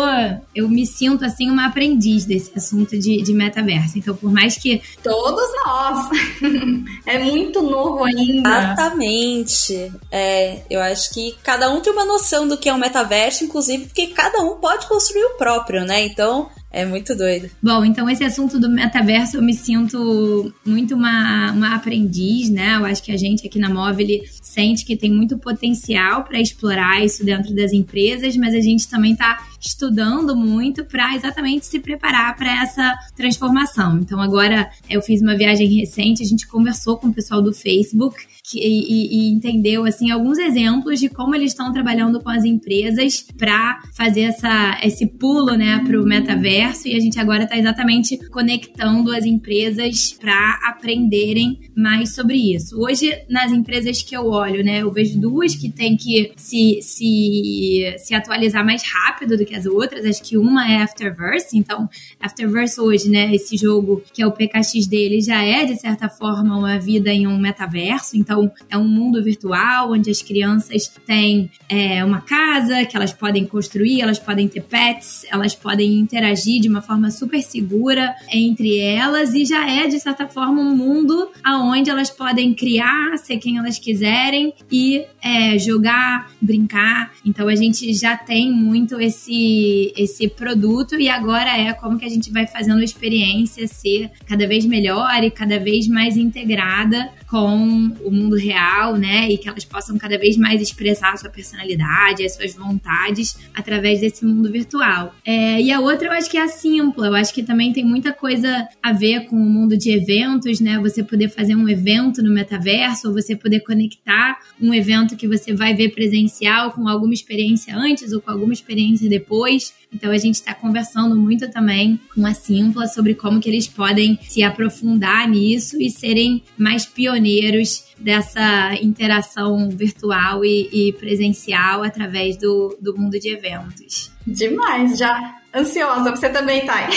eu 0.55 0.69
me 0.69 0.87
sinto 0.87 1.25
assim 1.25 1.51
uma 1.51 1.67
aprendiz 1.67 2.25
desse 2.25 2.51
assunto 2.57 2.99
de, 2.99 3.23
de 3.23 3.33
metaverso. 3.35 3.99
Então, 3.99 4.17
por 4.17 4.33
mais 4.33 4.57
que... 4.57 4.81
Todos 5.03 5.49
nós! 5.65 6.09
é 7.05 7.19
muito 7.19 7.63
novo 7.63 8.05
ainda. 8.05 8.49
Exatamente. 8.49 9.93
É, 10.11 10.63
eu 10.71 10.81
acho 10.81 11.13
que 11.13 11.37
cada 11.43 11.71
um 11.71 11.81
tem 11.81 11.93
uma 11.93 12.07
noção 12.07 12.49
do 12.49 12.57
que 12.57 12.69
é 12.69 12.75
um 12.75 12.79
metaverso, 12.79 13.45
inclusive 13.45 13.87
porque 13.87 14.09
cada 14.09 14.39
um 14.39 14.57
pode 14.57 14.87
construir 14.87 15.25
o 15.25 15.37
próprio, 15.37 15.85
né? 15.85 16.05
Então, 16.07 16.49
é 16.73 16.85
muito 16.85 17.17
doido. 17.17 17.51
Bom, 17.61 17.85
então 17.85 18.09
esse 18.09 18.23
assunto 18.23 18.59
do 18.61 18.71
metaverso 18.71 19.37
eu 19.37 19.43
me 19.43 19.53
sinto 19.53 20.55
muito 20.65 20.95
uma, 20.95 21.51
uma 21.51 21.75
aprendiz, 21.75 22.49
né? 22.49 22.77
Eu 22.77 22.85
acho 22.85 23.03
que 23.03 23.11
a 23.11 23.17
gente 23.17 23.45
aqui 23.45 23.59
na 23.59 23.69
Móvel 23.69 24.07
sente 24.51 24.85
que 24.85 24.97
tem 24.97 25.13
muito 25.13 25.39
potencial 25.39 26.25
para 26.25 26.41
explorar 26.41 27.05
isso 27.05 27.25
dentro 27.25 27.55
das 27.55 27.73
empresas, 27.73 28.37
mas 28.37 28.55
a 28.55 28.61
gente 28.61 28.89
também 28.89 29.13
está 29.13 29.39
estudando 29.61 30.35
muito 30.35 30.85
para 30.85 31.15
exatamente 31.15 31.67
se 31.67 31.79
preparar 31.79 32.35
para 32.37 32.63
essa 32.63 32.95
transformação. 33.15 33.99
Então 33.99 34.21
agora 34.21 34.71
eu 34.89 35.01
fiz 35.03 35.21
uma 35.21 35.37
viagem 35.37 35.69
recente, 35.69 36.23
a 36.23 36.27
gente 36.27 36.49
conversou 36.49 36.97
com 36.97 37.09
o 37.09 37.15
pessoal 37.15 37.43
do 37.43 37.53
Facebook 37.53 38.17
e, 38.55 39.29
e, 39.29 39.33
entendeu 39.33 39.85
assim 39.85 40.11
alguns 40.11 40.39
exemplos 40.39 40.99
de 40.99 41.09
como 41.09 41.35
eles 41.35 41.53
estão 41.53 41.73
trabalhando 41.73 42.21
com 42.21 42.31
as 42.31 42.45
empresas 42.45 43.25
para 43.39 43.81
fazer 43.95 44.23
essa, 44.23 44.81
esse 44.83 45.07
pulo 45.07 45.55
né, 45.55 45.81
para 45.87 46.01
o 46.01 46.05
metaverso 46.05 46.89
e 46.89 46.97
a 46.97 47.01
gente 47.01 47.21
agora 47.21 47.45
está 47.45 47.57
exatamente 47.57 48.17
conectando 48.31 49.13
as 49.13 49.25
empresas 49.25 50.13
para 50.19 50.59
aprenderem 50.69 51.61
mais 51.77 52.15
sobre 52.15 52.55
isso. 52.55 52.81
Hoje, 52.81 53.13
nas 53.29 53.53
empresas 53.53 54.03
que 54.03 54.17
eu 54.17 54.25
olho, 54.41 54.65
né, 54.65 54.83
eu 54.83 54.91
vejo 54.91 55.19
duas 55.19 55.55
que 55.55 55.71
têm 55.71 55.97
que 55.97 56.33
se, 56.37 56.81
se, 56.83 57.95
se 57.99 58.15
atualizar 58.15 58.65
mais 58.65 58.83
rápido 58.83 59.37
do 59.37 59.45
que 59.45 59.55
as 59.55 59.67
outras. 59.67 60.05
Acho 60.05 60.23
que 60.23 60.37
uma 60.37 60.71
é 60.71 60.83
Afterverse, 60.83 61.57
então 61.57 61.89
Afterverse 62.21 62.81
hoje, 62.81 63.09
né, 63.09 63.35
esse 63.35 63.57
jogo 63.57 64.03
que 64.13 64.23
é 64.23 64.27
o 64.27 64.33
PKX 64.33 64.87
dele 64.87 65.21
já 65.21 65.43
é 65.43 65.65
de 65.65 65.77
certa 65.77 66.09
forma 66.09 66.57
uma 66.57 66.79
vida 66.79 67.11
em 67.11 67.27
um 67.27 67.39
metaverso, 67.39 68.17
então 68.17 68.51
é 68.69 68.77
um 68.77 68.89
mundo 68.89 69.23
virtual 69.23 69.93
onde 69.93 70.11
as 70.11 70.23
crianças 70.23 70.89
têm 71.07 71.51
é, 71.69 72.05
uma 72.05 72.21
casa 72.21 72.85
que 72.85 72.97
elas 72.97 73.13
podem 73.13 73.45
construir, 73.45 74.01
elas 74.01 74.19
podem 74.19 74.49
ter 74.49 74.63
pets, 74.63 75.25
elas 75.31 75.55
podem 75.55 75.99
interagir 75.99 76.31
interagir 76.41 76.61
de 76.61 76.69
uma 76.69 76.83
forma 76.83 77.11
super 77.11 77.43
segura 77.43 78.15
entre 78.31 78.79
elas. 78.79 79.35
E 79.35 79.45
já 79.45 79.69
é, 79.69 79.87
de 79.87 79.99
certa 79.99 80.27
forma, 80.29 80.61
um 80.61 80.75
mundo 80.75 81.31
aonde 81.43 81.91
elas 81.91 82.11
podem 82.11 82.55
criar, 82.55 83.17
ser 83.19 83.39
quem 83.39 83.59
elas 83.59 83.79
quiserem 83.79 84.30
e 84.71 85.05
é, 85.23 85.59
jogar, 85.59 86.31
brincar. 86.41 87.13
Então 87.25 87.49
a 87.49 87.55
gente 87.55 87.93
já 87.95 88.17
tem 88.17 88.51
muito 88.51 89.01
esse, 89.01 89.93
esse 89.97 90.29
produto 90.29 90.99
e 90.99 91.09
agora 91.09 91.57
é 91.57 91.73
como 91.73 91.99
que 91.99 92.05
a 92.05 92.09
gente 92.09 92.31
vai 92.31 92.47
fazendo 92.47 92.81
a 92.81 92.85
experiência 92.85 93.67
ser 93.67 94.11
cada 94.27 94.47
vez 94.47 94.65
melhor 94.65 95.23
e 95.23 95.31
cada 95.31 95.59
vez 95.59 95.89
mais 95.89 96.17
integrada 96.17 97.11
com 97.31 97.95
o 98.05 98.11
mundo 98.11 98.35
real, 98.35 98.97
né? 98.97 99.31
E 99.31 99.39
que 99.39 99.49
elas 99.49 99.65
possam 99.65 99.97
cada 99.97 100.19
vez 100.19 100.37
mais 100.37 100.61
expressar 100.61 101.13
a 101.13 101.17
sua 101.17 101.31
personalidade, 101.31 102.25
as 102.25 102.35
suas 102.35 102.55
vontades 102.55 103.39
através 103.55 104.01
desse 104.01 104.25
mundo 104.25 104.51
virtual. 104.51 105.15
É, 105.25 105.63
e 105.63 105.71
a 105.71 105.79
outra 105.79 106.09
eu 106.09 106.13
acho 106.13 106.29
que 106.29 106.37
é 106.37 106.43
a 106.43 106.49
Simpla. 106.49 107.07
Eu 107.07 107.15
acho 107.15 107.33
que 107.33 107.45
também 107.45 107.73
tem 107.73 107.85
muita 107.85 108.13
coisa 108.13 108.69
a 108.83 108.93
ver 108.93 109.27
com 109.27 109.37
o 109.37 109.49
mundo 109.49 109.79
de 109.79 109.91
eventos, 109.91 110.61
né? 110.61 110.81
Você 110.81 111.05
poder 111.05 111.29
fazer 111.29 111.55
um 111.55 111.69
evento 111.69 112.21
no 112.21 112.33
metaverso, 112.33 113.09
ou 113.09 113.15
você 113.15 113.37
poder 113.37 113.61
conectar 113.61 114.39
um 114.61 114.75
evento 114.75 115.17
que 115.17 115.29
você 115.29 115.55
vai 115.55 115.73
ver 115.73 115.91
presencial 115.91 116.73
com 116.73 116.89
alguma 116.89 117.15
experiência 117.15 117.77
antes 117.77 118.13
ou 118.13 118.21
com 118.21 118.31
alguma 118.31 118.53
experiência 118.53 119.09
depois. 119.09 119.73
Então 119.93 120.11
a 120.11 120.19
gente 120.19 120.37
está 120.37 120.55
conversando 120.55 121.17
muito 121.17 121.51
também 121.51 122.01
com 122.15 122.25
a 122.27 122.33
Simpla 122.33 122.87
sobre 122.87 123.15
como 123.15 123.41
que 123.41 123.49
eles 123.49 123.67
podem 123.67 124.19
se 124.29 124.43
aprofundar 124.43 125.29
nisso 125.29 125.81
e 125.81 125.91
serem 125.91 126.43
mais 126.57 126.87
pioneiros 126.87 127.85
dessa 127.99 128.75
interação 128.81 129.69
virtual 129.71 130.45
e, 130.45 130.69
e 130.73 130.93
presencial 130.95 131.83
através 131.83 132.37
do, 132.37 132.77
do 132.81 132.97
mundo 132.97 133.19
de 133.19 133.29
eventos. 133.29 134.11
Demais, 134.27 134.99
já 134.99 135.37
ansiosa, 135.55 136.11
você 136.11 136.29
também, 136.29 136.65
Thay. 136.65 136.89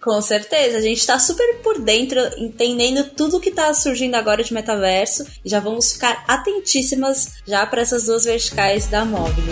Com 0.00 0.20
certeza, 0.22 0.78
a 0.78 0.80
gente 0.80 0.98
está 0.98 1.18
super 1.18 1.58
por 1.64 1.80
dentro, 1.80 2.20
entendendo 2.38 3.10
tudo 3.10 3.40
que 3.40 3.48
está 3.48 3.74
surgindo 3.74 4.14
agora 4.14 4.44
de 4.44 4.54
metaverso 4.54 5.26
e 5.44 5.48
já 5.48 5.58
vamos 5.58 5.94
ficar 5.94 6.24
atentíssimas 6.28 7.42
já 7.44 7.66
para 7.66 7.82
essas 7.82 8.04
duas 8.04 8.24
verticais 8.24 8.86
da 8.86 9.04
Mobile. 9.04 9.50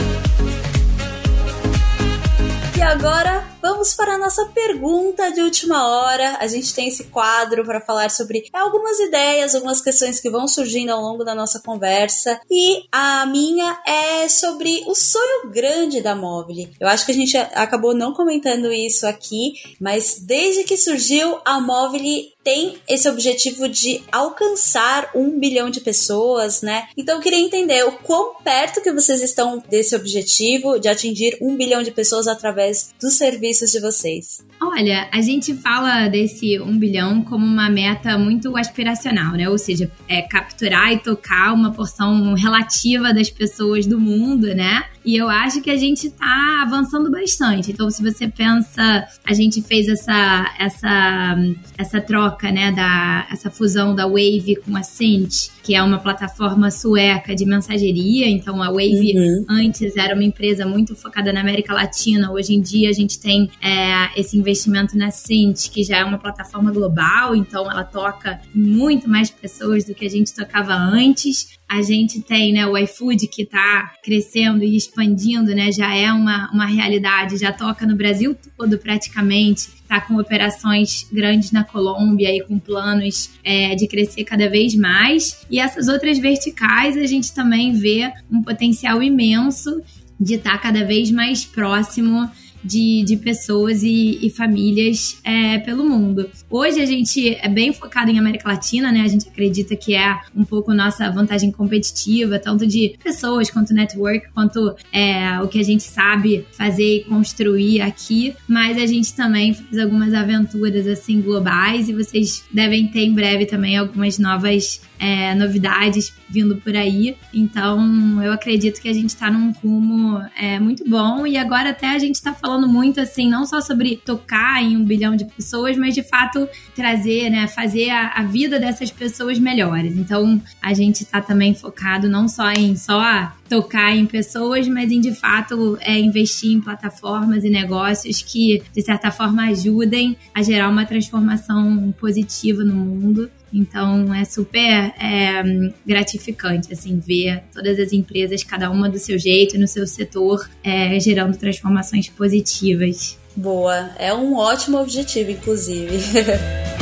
E 2.77 2.83
agora 2.83 3.54
vamos 3.65 3.95
para 3.95 4.17
a 4.17 4.19
nossa 4.19 4.45
pergunta 4.49 5.33
de 5.33 5.41
última 5.41 5.89
hora. 5.89 6.37
A 6.39 6.47
gente 6.47 6.75
tem 6.75 6.89
esse 6.89 7.05
quadro 7.05 7.65
para 7.65 7.81
falar 7.81 8.11
sobre 8.11 8.45
algumas 8.53 9.01
ideias, 9.01 9.55
algumas 9.55 9.81
questões 9.81 10.21
que 10.21 10.29
vão 10.29 10.47
surgindo 10.47 10.91
ao 10.91 11.01
longo 11.01 11.25
da 11.25 11.35
nossa 11.35 11.59
conversa. 11.61 12.39
E 12.51 12.85
a 12.93 13.25
minha 13.25 13.81
é 13.87 14.29
sobre 14.29 14.85
o 14.87 14.95
sonho 14.95 15.51
grande 15.51 16.03
da 16.03 16.15
Mobile. 16.15 16.73
Eu 16.79 16.89
acho 16.89 17.07
que 17.07 17.13
a 17.13 17.15
gente 17.15 17.39
acabou 17.39 17.95
não 17.95 18.13
comentando 18.13 18.71
isso 18.71 19.07
aqui, 19.07 19.55
mas 19.81 20.19
desde 20.21 20.65
que 20.65 20.77
surgiu 20.77 21.39
a 21.43 21.59
Mobile 21.59 22.35
tem 22.45 22.77
esse 22.87 23.09
objetivo 23.09 23.67
de 23.69 24.03
alcançar 24.13 25.11
um 25.15 25.41
bilhão 25.41 25.71
de 25.71 25.81
pessoas, 25.81 26.61
né? 26.61 26.87
Então 26.95 27.17
eu 27.17 27.23
queria 27.23 27.41
entender 27.41 27.83
o 27.85 27.93
quão 27.93 28.35
perto 28.45 28.83
que 28.83 28.93
vocês 28.93 29.23
estão 29.23 29.63
desse 29.69 29.97
objetivo 29.97 30.79
de 30.79 30.87
atingir 30.87 31.39
um 31.41 31.57
bilhão 31.57 31.83
de 31.83 31.91
pessoas 31.91 32.29
através 32.29 32.95
dos 33.01 33.15
serviços 33.55 33.73
de 33.73 33.81
vocês. 33.81 34.47
Olha, 34.61 35.09
a 35.13 35.21
gente 35.21 35.55
fala 35.55 36.09
desse 36.09 36.61
um 36.61 36.77
bilhão 36.77 37.23
como 37.23 37.45
uma 37.45 37.71
meta 37.71 38.19
muito 38.19 38.57
aspiracional, 38.57 39.33
né? 39.33 39.49
Ou 39.49 39.59
seja, 39.59 39.91
é 40.09 40.23
capturar 40.23 40.93
e 40.93 40.99
tocar 40.99 41.53
uma 41.53 41.73
porção 41.73 42.35
relativa 42.35 43.13
das 43.13 43.31
pessoas 43.31 43.87
do 43.87 43.99
mundo, 43.99 44.55
né? 44.55 44.85
E 45.05 45.17
eu 45.17 45.29
acho 45.29 45.61
que 45.61 45.71
a 45.71 45.77
gente 45.77 46.11
tá 46.11 46.63
avançando 46.63 47.11
bastante. 47.11 47.71
Então, 47.71 47.91
se 47.91 48.03
você 48.03 48.27
pensa, 48.27 49.07
a 49.25 49.35
gente 49.35 49.61
fez 49.63 49.87
essa 49.87 50.55
essa 50.59 51.37
essa 51.77 52.01
troca, 52.01 52.51
né, 52.51 52.73
da 52.73 53.27
essa 53.31 53.51
fusão 53.51 53.95
da 53.95 54.07
Wave 54.07 54.57
com 54.65 54.77
a 54.77 54.83
Cint, 54.83 55.49
que 55.63 55.75
é 55.75 55.83
uma 55.83 55.99
plataforma 55.99 56.71
sueca 56.71 57.35
de 57.35 57.45
mensageria. 57.45 58.29
Então, 58.29 58.63
a 58.63 58.69
Wave 58.69 59.15
uhum. 59.17 59.45
antes 59.49 59.97
era 59.97 60.15
uma 60.15 60.25
empresa 60.25 60.67
muito 60.67 60.95
focada 60.97 61.33
na 61.33 61.41
América 61.41 61.75
Latina. 61.75 62.33
Hoje 62.33 62.55
em 62.55 62.61
dia, 62.61 62.89
a 62.89 62.93
gente 62.93 63.21
tem 63.21 63.51
é, 63.63 64.19
esse 64.19 64.39
investimento 64.39 64.97
na 64.97 65.11
Cint, 65.11 65.71
que 65.71 65.83
já 65.83 65.99
é 65.99 66.05
uma 66.05 66.19
plataforma 66.19 66.73
global. 66.73 67.35
Então, 67.35 67.71
ela 67.71 67.85
toca 67.85 68.41
muito 68.55 69.09
mais 69.09 69.31
pessoas 69.31 69.85
do 69.85 69.95
que 69.95 70.07
a 70.07 70.11
gente 70.11 70.35
tocava 70.35 70.75
antes. 70.75 71.59
A 71.69 71.83
gente 71.83 72.21
tem 72.21 72.53
né, 72.53 72.67
o 72.67 72.77
iFood 72.77 73.27
que 73.27 73.43
está 73.43 73.93
crescendo 74.03 74.63
e 74.63 74.77
expandindo, 74.77 75.55
né, 75.55 75.73
já 75.73 75.95
é 75.95 76.13
uma, 76.13 76.51
uma 76.53 76.67
realidade, 76.67 77.37
já 77.37 77.53
toca 77.53 77.87
no 77.87 77.97
Brasil 77.97 78.37
todo 78.57 78.79
praticamente, 78.79 79.69
está 79.83 80.01
com 80.01 80.17
operações 80.17 81.09
grandes 81.13 81.53
na 81.53 81.65
Colômbia 81.65 82.35
e 82.35 82.41
com 82.43 82.59
planos 82.59 83.31
é, 83.43 83.75
de 83.75 83.89
crescer 83.89 84.25
cada 84.25 84.49
vez 84.49 84.75
mais. 84.75 85.45
E 85.51 85.59
essas 85.59 85.89
outras 85.89 86.19
verticais 86.19 86.97
a 86.97 87.07
gente 87.07 87.35
também 87.35 87.73
vê 87.73 88.13
um 88.31 88.43
potencial 88.43 89.03
imenso 89.03 89.83
de 90.21 90.35
estar 90.35 90.53
tá 90.53 90.59
cada 90.59 90.85
vez 90.85 91.11
mais 91.11 91.45
próximo 91.45 92.31
de, 92.65 93.05
de 93.05 93.17
pessoas 93.17 93.83
e, 93.83 94.19
e 94.23 94.31
famílias 94.31 95.21
é, 95.23 95.59
pelo 95.59 95.85
mundo. 95.85 96.31
Hoje 96.51 96.81
a 96.81 96.87
gente 96.87 97.35
é 97.35 97.49
bem 97.49 97.73
focado 97.73 98.11
em 98.11 98.19
América 98.19 98.49
Latina, 98.49 98.91
né? 98.91 99.03
A 99.03 99.09
gente 99.09 99.29
acredita 99.29 99.77
que 99.77 99.95
é 99.95 100.19
um 100.35 100.45
pouco 100.45 100.73
nossa 100.73 101.11
vantagem 101.11 101.51
competitiva, 101.51 102.39
tanto 102.39 102.67
de 102.67 102.97
pessoas 103.03 103.51
quanto 103.51 103.75
network, 103.75 104.29
quanto 104.33 104.75
é, 104.93 105.41
o 105.41 105.49
que 105.49 105.61
a 105.61 105.65
gente 105.65 105.83
sabe 105.83 106.47
fazer 106.53 106.99
e 106.99 107.05
construir 107.05 107.81
aqui. 107.81 108.35
Mas 108.49 108.79
a 108.79 108.87
gente 108.87 109.15
também 109.15 109.53
faz 109.53 109.79
algumas 109.79 110.15
aventuras 110.15 110.87
assim 110.87 111.21
globais 111.21 111.89
e 111.89 111.93
vocês 111.93 112.45
devem 112.53 112.89
ter 112.89 113.01
em 113.01 113.13
breve 113.13 113.47
também 113.47 113.77
algumas 113.77 114.19
novas 114.19 114.81
é, 114.99 115.35
novidades 115.35 116.13
vindo 116.29 116.57
por 116.57 116.75
aí. 116.75 117.17
Então, 117.33 118.23
eu 118.23 118.33
acredito 118.33 118.81
que 118.81 118.89
a 118.89 118.93
gente 118.93 119.11
está 119.11 119.31
num 119.31 119.53
rumo 119.53 120.21
é, 120.41 120.59
muito 120.59 120.89
bom 120.89 121.27
e 121.27 121.37
agora 121.37 121.71
até 121.71 121.89
a 121.89 121.99
gente 121.99 122.15
está 122.15 122.33
falando 122.33 122.54
muito 122.63 123.01
assim, 123.01 123.29
não 123.29 123.47
só 123.47 123.61
sobre 123.61 123.97
tocar 123.97 124.63
em 124.63 124.77
um 124.77 124.85
bilhão 124.85 125.17
de 125.17 125.25
pessoas, 125.25 125.77
mas 125.77 125.95
de 125.95 126.03
fato 126.03 126.49
trazer, 126.75 127.31
né, 127.31 127.47
fazer 127.47 127.91
a, 127.91 128.09
a 128.09 128.23
vida 128.23 128.59
dessas 128.59 128.91
pessoas 128.91 129.39
melhores. 129.39 129.97
Então, 129.97 130.41
a 130.61 130.73
gente 130.73 131.03
está 131.03 131.21
também 131.21 131.55
focado 131.55 132.09
não 132.09 132.29
só 132.29 132.51
em 132.51 132.77
só 132.77 133.33
tocar 133.49 133.95
em 133.95 134.07
pessoas, 134.07 134.67
mas 134.69 134.91
em 134.91 135.01
de 135.01 135.15
fato 135.15 135.79
é, 135.81 135.99
investir 135.99 136.53
em 136.53 136.61
plataformas 136.61 137.45
e 137.45 137.51
negócios 137.51 138.23
que 138.23 138.63
de 138.73 138.83
certa 138.83 139.11
forma 139.11 139.45
ajudem 139.45 140.17
a 140.35 140.43
gerar 140.43 140.69
uma 140.69 140.87
transformação 140.87 141.93
positiva 141.99 142.65
no 142.65 142.75
mundo. 142.75 143.31
Então 143.55 144.13
é 144.13 144.25
super 144.25 144.93
é, 144.99 145.73
gratificante 145.87 146.73
assim 146.73 146.99
ver 146.99 147.45
todas 147.53 147.79
as 147.79 147.93
empresas, 147.93 148.43
cada 148.43 148.69
uma 148.69 148.91
do 148.91 148.99
seu 148.99 149.17
jeito, 149.17 149.57
no 149.57 149.69
seu 149.69 149.87
setor, 149.87 150.51
é, 150.63 150.99
gerando 150.99 151.37
transformações 151.37 152.09
positivas. 152.09 153.17
Boa, 153.37 153.91
é 153.97 154.13
um 154.13 154.37
ótimo 154.37 154.79
objetivo, 154.79 155.31
inclusive. 155.31 155.99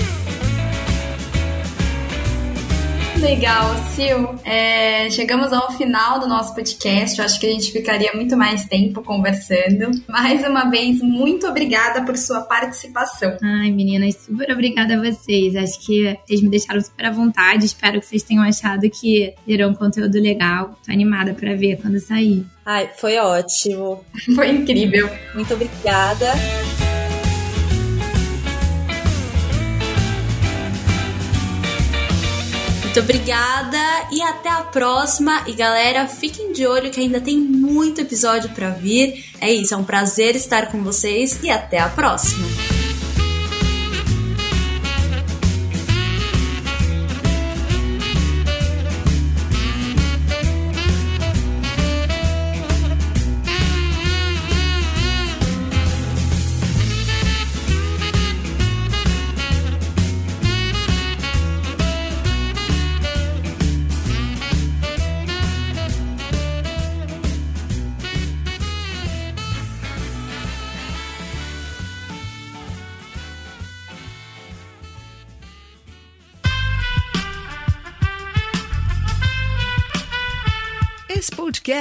Legal, 3.23 3.77
Sil. 3.95 4.35
É, 4.45 5.09
chegamos 5.09 5.53
ao 5.53 5.71
final 5.71 6.19
do 6.19 6.27
nosso 6.27 6.53
podcast. 6.57 7.17
Eu 7.17 7.25
acho 7.25 7.39
que 7.39 7.47
a 7.47 7.51
gente 7.51 7.71
ficaria 7.71 8.13
muito 8.15 8.37
mais 8.37 8.67
tempo 8.67 9.01
conversando. 9.01 9.93
Mais 10.09 10.45
uma 10.45 10.69
vez, 10.69 11.01
muito 11.01 11.47
obrigada 11.47 12.05
por 12.05 12.17
sua 12.17 12.41
participação. 12.41 13.37
Ai, 13.41 13.71
meninas, 13.71 14.17
super 14.17 14.51
obrigada 14.51 14.95
a 14.95 15.01
vocês. 15.01 15.55
Acho 15.55 15.79
que 15.87 16.19
vocês 16.27 16.43
me 16.43 16.49
deixaram 16.49 16.81
super 16.81 17.07
à 17.07 17.13
vontade. 17.13 17.65
Espero 17.65 18.01
que 18.01 18.07
vocês 18.07 18.25
tenham 18.25 18.43
achado 18.43 18.91
que 18.91 19.33
gerou 19.47 19.71
um 19.71 19.75
conteúdo 19.75 20.19
legal. 20.19 20.77
Tô 20.85 20.93
animada 20.93 21.33
para 21.33 21.55
ver 21.55 21.81
quando 21.81 22.01
sair. 22.01 22.45
Ai, 22.67 22.91
foi 22.97 23.19
ótimo. 23.19 24.05
Foi 24.35 24.51
incrível. 24.51 25.09
Muito 25.35 25.55
obrigada. 25.55 26.33
Muito 32.93 33.05
obrigada 33.05 33.79
e 34.11 34.21
até 34.21 34.51
a 34.51 34.65
próxima. 34.65 35.45
E 35.47 35.55
galera, 35.55 36.07
fiquem 36.07 36.53
de 36.53 36.67
olho 36.67 36.91
que 36.91 37.01
ainda 37.01 37.23
tem 37.23 37.39
muito 37.39 38.03
episódio 38.03 38.51
para 38.51 38.69
vir. 38.69 39.25
É 39.41 39.51
isso, 39.51 39.73
é 39.73 39.77
um 39.79 39.85
prazer 39.85 40.37
estar 40.37 40.71
com 40.71 40.83
vocês 40.83 41.43
e 41.43 41.51
até 41.51 41.79
a 41.79 41.89
próxima. 41.89 42.72